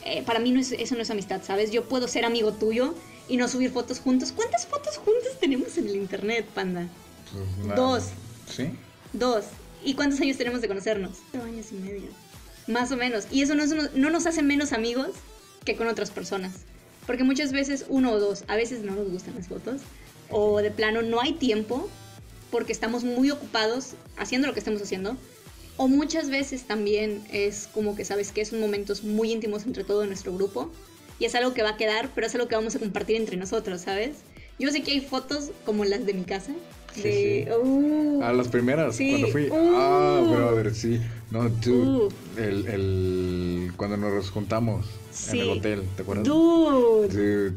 Eh, 0.04 0.22
para 0.24 0.38
mí 0.38 0.52
no 0.52 0.60
es, 0.60 0.72
eso 0.72 0.94
no 0.94 1.02
es 1.02 1.10
amistad, 1.10 1.42
¿sabes? 1.44 1.70
Yo 1.70 1.84
puedo 1.84 2.08
ser 2.08 2.24
amigo 2.24 2.52
tuyo 2.52 2.94
y 3.28 3.36
no 3.36 3.48
subir 3.48 3.70
fotos 3.70 4.00
juntos. 4.00 4.32
¿Cuántas 4.32 4.66
fotos 4.66 4.96
juntas 4.98 5.38
tenemos 5.40 5.76
en 5.78 5.88
el 5.88 5.96
internet, 5.96 6.46
panda? 6.54 6.88
Pues 7.32 7.76
Dos. 7.76 8.04
¿Sí? 8.48 8.70
Dos. 9.12 9.46
¿Y 9.84 9.94
cuántos 9.94 10.20
años 10.20 10.36
tenemos 10.36 10.60
de 10.60 10.68
conocernos? 10.68 11.18
Dos 11.32 11.44
años 11.44 11.66
y 11.72 11.74
medio. 11.74 12.08
Más 12.66 12.90
o 12.92 12.96
menos. 12.96 13.26
Y 13.30 13.42
eso 13.42 13.54
no, 13.54 13.64
no 13.66 14.10
nos 14.10 14.26
hace 14.26 14.42
menos 14.42 14.72
amigos 14.72 15.10
que 15.64 15.76
con 15.76 15.88
otras 15.88 16.10
personas. 16.10 16.52
Porque 17.06 17.24
muchas 17.24 17.52
veces 17.52 17.86
uno 17.88 18.12
o 18.12 18.18
dos, 18.18 18.44
a 18.48 18.56
veces 18.56 18.82
no 18.82 18.94
nos 18.94 19.10
gustan 19.10 19.34
las 19.36 19.48
fotos. 19.48 19.80
O 20.30 20.60
de 20.60 20.70
plano 20.70 21.02
no 21.02 21.20
hay 21.20 21.34
tiempo 21.34 21.88
porque 22.50 22.72
estamos 22.72 23.04
muy 23.04 23.30
ocupados 23.30 23.94
haciendo 24.16 24.48
lo 24.48 24.54
que 24.54 24.60
estamos 24.60 24.82
haciendo. 24.82 25.16
O 25.78 25.88
muchas 25.88 26.30
veces 26.30 26.62
también 26.64 27.22
es 27.32 27.68
como 27.72 27.94
que 27.96 28.04
sabes 28.04 28.32
que 28.32 28.44
son 28.44 28.60
momentos 28.60 29.04
muy 29.04 29.30
íntimos 29.32 29.64
entre 29.66 29.84
todo 29.84 30.06
nuestro 30.06 30.32
grupo. 30.34 30.70
Y 31.18 31.24
es 31.24 31.34
algo 31.34 31.54
que 31.54 31.62
va 31.62 31.70
a 31.70 31.76
quedar, 31.76 32.10
pero 32.14 32.26
es 32.26 32.34
algo 32.34 32.46
que 32.48 32.54
vamos 32.56 32.74
a 32.76 32.78
compartir 32.78 33.16
entre 33.16 33.36
nosotros, 33.36 33.80
¿sabes? 33.82 34.16
Yo 34.58 34.70
sé 34.70 34.82
que 34.82 34.92
hay 34.92 35.00
fotos 35.00 35.50
como 35.64 35.84
las 35.84 36.04
de 36.06 36.14
mi 36.14 36.24
casa, 36.24 36.52
Sí, 36.94 37.02
De, 37.02 37.44
sí. 37.44 37.50
uh, 37.62 38.22
A 38.22 38.32
las 38.32 38.48
primeras, 38.48 38.96
Sí. 38.96 39.10
cuando 39.10 39.28
fui. 39.28 39.48
Uh. 39.50 39.72
Ah, 39.76 40.24
brother, 40.30 40.74
sí. 40.74 40.98
No, 41.30 41.50
tú. 41.60 41.74
Uh. 42.06 42.40
El, 42.40 42.66
el, 42.68 43.72
cuando 43.76 43.98
nos 43.98 44.30
juntamos 44.30 44.86
Sí. 45.12 45.38
en 45.38 45.44
el 45.44 45.50
hotel, 45.58 45.82
¿te 45.94 46.02
acuerdas? 46.02 46.24
Dude. 46.26 47.08
Dude. 47.08 47.52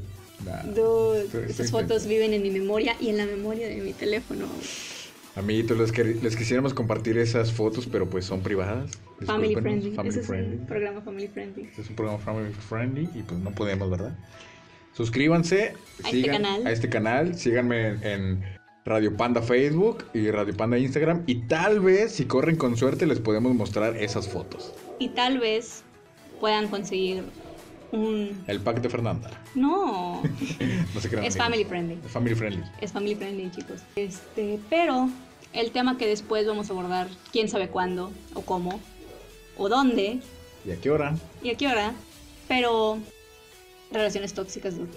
Nah. 0.46 0.64
Dude, 0.64 1.50
esas 1.50 1.72
fotos 1.72 2.06
viven 2.06 2.34
en 2.34 2.42
mi 2.42 2.50
memoria 2.52 2.96
y 3.00 3.10
en 3.10 3.18
la 3.18 3.26
memoria 3.26 3.68
de 3.70 3.76
mi 3.78 3.94
teléfono. 3.94 4.46
Amiguitos, 5.40 5.78
les, 5.98 6.36
quisiéramos 6.36 6.74
compartir 6.74 7.18
esas 7.18 7.54
fotos, 7.54 7.88
pero 7.88 8.10
pues 8.10 8.26
son 8.26 8.42
privadas. 8.42 8.92
Family 9.26 9.56
friendly. 9.56 9.92
Family 9.92 10.20
es 10.20 10.30
un 10.30 10.66
programa 10.68 11.02
family 11.02 11.28
friendly. 11.28 11.64
Este 11.64 11.82
es 11.82 11.90
un 11.90 11.96
programa 11.96 12.20
family 12.20 12.54
friendly 12.54 13.10
y 13.16 13.24
pues 13.24 13.40
no 13.40 13.52
podemos, 13.52 13.90
¿verdad? 13.90 14.18
Suscríbanse 14.92 15.74
A 16.04 16.10
este 16.10 16.12
sigan 16.12 16.42
canal. 16.42 16.68
a 16.68 16.72
este 16.72 16.90
canal, 16.90 17.36
síganme 17.36 17.88
en, 17.88 18.04
en 18.04 18.44
Radio 18.84 19.16
Panda 19.16 19.42
Facebook 19.42 20.04
y 20.14 20.30
Radio 20.30 20.58
Panda 20.58 20.78
Instagram 20.78 21.24
y 21.26 21.36
tal 21.48 21.80
vez 21.80 22.12
si 22.12 22.26
corren 22.26 22.58
con 22.58 22.76
suerte 22.76 23.06
les 23.06 23.22
podemos 23.22 23.56
mostrar 23.56 23.96
esas 23.96 24.28
fotos. 24.28 24.74
Y 25.00 25.10
tal 25.10 25.40
vez 25.40 25.84
puedan 26.42 26.68
conseguir 26.68 27.24
un... 27.92 28.44
El 28.48 28.60
pack 28.62 28.82
de 28.82 28.90
Fernanda. 28.90 29.30
No, 29.56 30.22
No 30.94 31.02
se 31.02 31.10
crean. 31.10 31.26
es 31.26 31.36
amigos. 31.36 31.38
family 31.38 31.64
friendly. 31.66 31.98
Es 32.06 32.12
family 32.12 32.36
friendly. 32.36 32.64
Es 32.82 32.92
family 32.92 33.16
friendly, 33.16 33.52
chicos. 33.52 33.82
Este, 33.96 34.60
pero 34.70 35.10
el 35.54 35.72
tema 35.72 35.98
que 35.98 36.08
después 36.08 36.46
vamos 36.48 36.70
a 36.70 36.74
abordar, 36.74 37.08
quién 37.32 37.50
sabe 37.50 37.70
cuándo, 37.70 38.12
o 38.34 38.42
cómo, 38.42 38.80
o 39.58 39.70
dónde, 39.70 40.20
¿Y 40.66 40.72
a 40.72 40.76
qué 40.80 40.90
hora? 40.92 41.16
y 41.42 41.50
a 41.50 41.56
qué 41.58 41.68
hora, 41.68 41.94
pero 42.48 42.98
relaciones 43.92 44.34
tóxicas, 44.34 44.76
dude. 44.78 44.90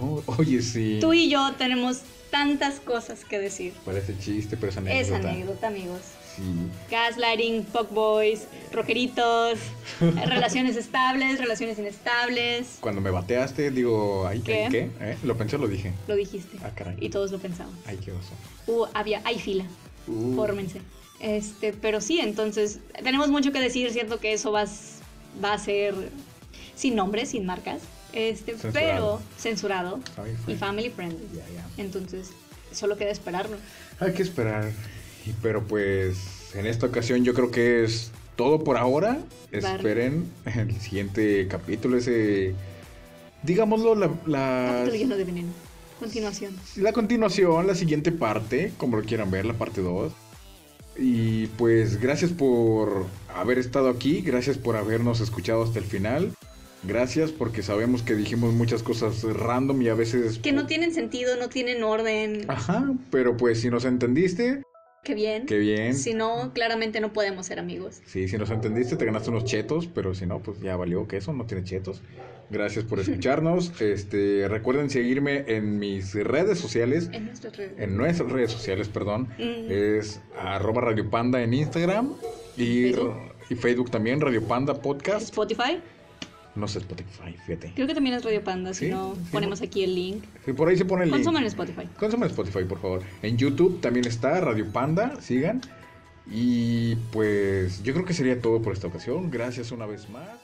Oh, 0.00 0.22
oye, 0.38 0.62
sí. 0.62 0.98
Tú 1.00 1.12
y 1.12 1.28
yo 1.30 1.52
tenemos 1.58 2.02
tantas 2.30 2.78
cosas 2.80 3.24
que 3.24 3.38
decir. 3.38 3.72
Parece 3.84 4.16
chiste, 4.18 4.56
pero 4.56 4.70
es 4.70 4.76
Es 4.76 5.10
anécdota. 5.10 5.30
anécdota, 5.30 5.66
amigos. 5.68 6.00
Sí. 6.36 6.42
Gaslighting, 6.90 7.66
fuckboys, 7.66 8.46
rockeritos, 8.72 9.58
relaciones 10.00 10.76
estables, 10.76 11.38
relaciones 11.38 11.78
inestables. 11.78 12.78
Cuando 12.80 13.00
me 13.00 13.10
bateaste, 13.10 13.70
digo, 13.70 14.26
ay, 14.26 14.40
¿Qué? 14.40 14.90
¿Eh? 15.00 15.18
Lo 15.24 15.36
pensé 15.36 15.56
o 15.56 15.58
lo 15.58 15.68
dije. 15.68 15.92
Lo 16.06 16.16
dijiste. 16.16 16.56
Ah, 16.62 16.70
caray. 16.74 16.96
Y 17.00 17.08
todos 17.10 17.30
lo 17.32 17.38
pensamos. 17.38 17.74
Ay, 17.86 17.98
qué 17.98 18.12
oso. 18.12 18.30
Uh, 18.66 18.86
había, 18.94 19.20
hay 19.24 19.38
fila. 19.38 19.64
Uh. 20.06 20.34
Fórmense. 20.36 20.80
Este, 21.20 21.72
pero 21.74 22.00
sí, 22.00 22.18
entonces 22.20 22.78
tenemos 23.02 23.28
mucho 23.28 23.52
que 23.52 23.60
decir, 23.60 23.90
siento 23.92 24.18
que 24.20 24.32
eso 24.32 24.52
va, 24.52 24.64
va 25.44 25.52
a 25.52 25.58
ser 25.58 25.94
sin 26.74 26.94
nombres, 26.96 27.30
sin 27.30 27.44
marcas, 27.44 27.82
este, 28.14 28.56
Censurado. 28.56 28.72
pero 28.72 29.20
censurado 29.38 30.00
Family 30.16 30.36
y 30.46 30.54
family 30.56 30.90
friendly. 30.90 31.26
Entonces, 31.76 32.30
solo 32.72 32.96
queda 32.96 33.10
esperarlo. 33.10 33.56
Hay 33.98 34.14
que 34.14 34.22
esperar. 34.22 34.72
Pero 35.42 35.62
pues 35.64 36.54
en 36.54 36.66
esta 36.66 36.86
ocasión 36.86 37.24
yo 37.24 37.34
creo 37.34 37.50
que 37.50 37.84
es 37.84 38.10
todo 38.36 38.64
por 38.64 38.76
ahora. 38.76 39.18
Esperen 39.52 40.24
el 40.46 40.80
siguiente 40.80 41.46
capítulo, 41.48 41.96
ese... 41.96 42.54
Digámoslo, 43.42 43.94
la, 43.94 44.10
la, 44.26 44.84
lleno 44.86 45.16
de 45.16 45.24
veneno. 45.24 45.48
Continuación. 45.98 46.54
la 46.76 46.92
continuación, 46.92 47.66
la 47.66 47.74
siguiente 47.74 48.12
parte, 48.12 48.72
como 48.78 48.96
lo 48.96 49.02
quieran 49.02 49.30
ver, 49.30 49.44
la 49.44 49.54
parte 49.54 49.82
2. 49.82 50.12
Y 50.98 51.46
pues 51.58 52.00
gracias 52.00 52.30
por 52.30 53.06
haber 53.34 53.58
estado 53.58 53.88
aquí, 53.88 54.22
gracias 54.22 54.56
por 54.58 54.76
habernos 54.76 55.20
escuchado 55.20 55.62
hasta 55.62 55.78
el 55.78 55.84
final. 55.84 56.32
Gracias 56.82 57.30
porque 57.30 57.62
sabemos 57.62 58.02
que 58.02 58.14
dijimos 58.14 58.54
muchas 58.54 58.82
cosas 58.82 59.22
random 59.22 59.82
y 59.82 59.88
a 59.88 59.94
veces... 59.94 60.38
Que 60.38 60.52
no 60.52 60.66
tienen 60.66 60.94
sentido, 60.94 61.36
no 61.36 61.50
tienen 61.50 61.82
orden. 61.82 62.46
Ajá, 62.48 62.90
pero 63.10 63.36
pues 63.36 63.60
si 63.60 63.68
nos 63.68 63.84
entendiste, 63.84 64.62
Qué 65.02 65.14
bien. 65.14 65.46
Qué 65.46 65.58
bien. 65.58 65.94
Si 65.94 66.12
no, 66.14 66.52
claramente 66.52 67.00
no 67.00 67.12
podemos 67.12 67.46
ser 67.46 67.58
amigos. 67.58 68.02
Sí, 68.04 68.28
si 68.28 68.36
nos 68.36 68.50
entendiste, 68.50 68.96
te 68.96 69.04
ganaste 69.06 69.30
unos 69.30 69.44
chetos, 69.44 69.86
pero 69.86 70.14
si 70.14 70.26
no, 70.26 70.40
pues 70.42 70.60
ya 70.60 70.76
valió 70.76 71.08
que 71.08 71.16
eso, 71.16 71.32
no 71.32 71.46
tiene 71.46 71.64
chetos. 71.64 72.02
Gracias 72.50 72.84
por 72.84 73.00
escucharnos. 73.00 73.80
Este, 73.80 74.46
recuerden 74.48 74.90
seguirme 74.90 75.44
en 75.48 75.78
mis 75.78 76.12
redes 76.14 76.58
sociales, 76.58 77.08
En 77.12 77.24
nuestras 77.26 77.56
redes. 77.56 77.78
en 77.78 77.96
nuestras 77.96 78.30
redes 78.30 78.50
sociales, 78.52 78.88
perdón. 78.88 79.28
Mm. 79.38 79.70
Es 79.70 80.20
arroba 80.38 80.82
Radio 80.82 81.08
Panda 81.08 81.42
en 81.42 81.54
Instagram 81.54 82.12
y 82.58 82.92
Facebook. 82.92 83.14
y 83.48 83.54
Facebook 83.54 83.90
también, 83.90 84.20
Radio 84.20 84.42
Panda 84.46 84.74
Podcast. 84.82 85.22
Spotify. 85.22 85.80
No 86.54 86.66
sé 86.66 86.78
Spotify, 86.78 87.36
fíjate. 87.46 87.72
Creo 87.74 87.86
que 87.86 87.94
también 87.94 88.16
es 88.16 88.24
Radio 88.24 88.42
Panda, 88.42 88.74
si 88.74 88.86
Sí, 88.86 88.90
no 88.90 89.14
ponemos 89.30 89.62
aquí 89.62 89.84
el 89.84 89.94
link. 89.94 90.24
Sí, 90.44 90.52
por 90.52 90.68
ahí 90.68 90.76
se 90.76 90.84
pone 90.84 91.04
el 91.04 91.10
link. 91.10 91.18
Consuman 91.18 91.44
Spotify. 91.44 91.88
Consuman 91.98 92.28
Spotify, 92.30 92.64
por 92.64 92.80
favor. 92.80 93.02
En 93.22 93.36
YouTube 93.36 93.80
también 93.80 94.06
está 94.06 94.40
Radio 94.40 94.66
Panda, 94.72 95.20
sigan. 95.20 95.60
Y 96.30 96.96
pues 97.12 97.82
yo 97.82 97.92
creo 97.92 98.04
que 98.04 98.14
sería 98.14 98.40
todo 98.40 98.62
por 98.62 98.72
esta 98.72 98.88
ocasión. 98.88 99.30
Gracias 99.30 99.70
una 99.72 99.86
vez 99.86 100.08
más. 100.10 100.39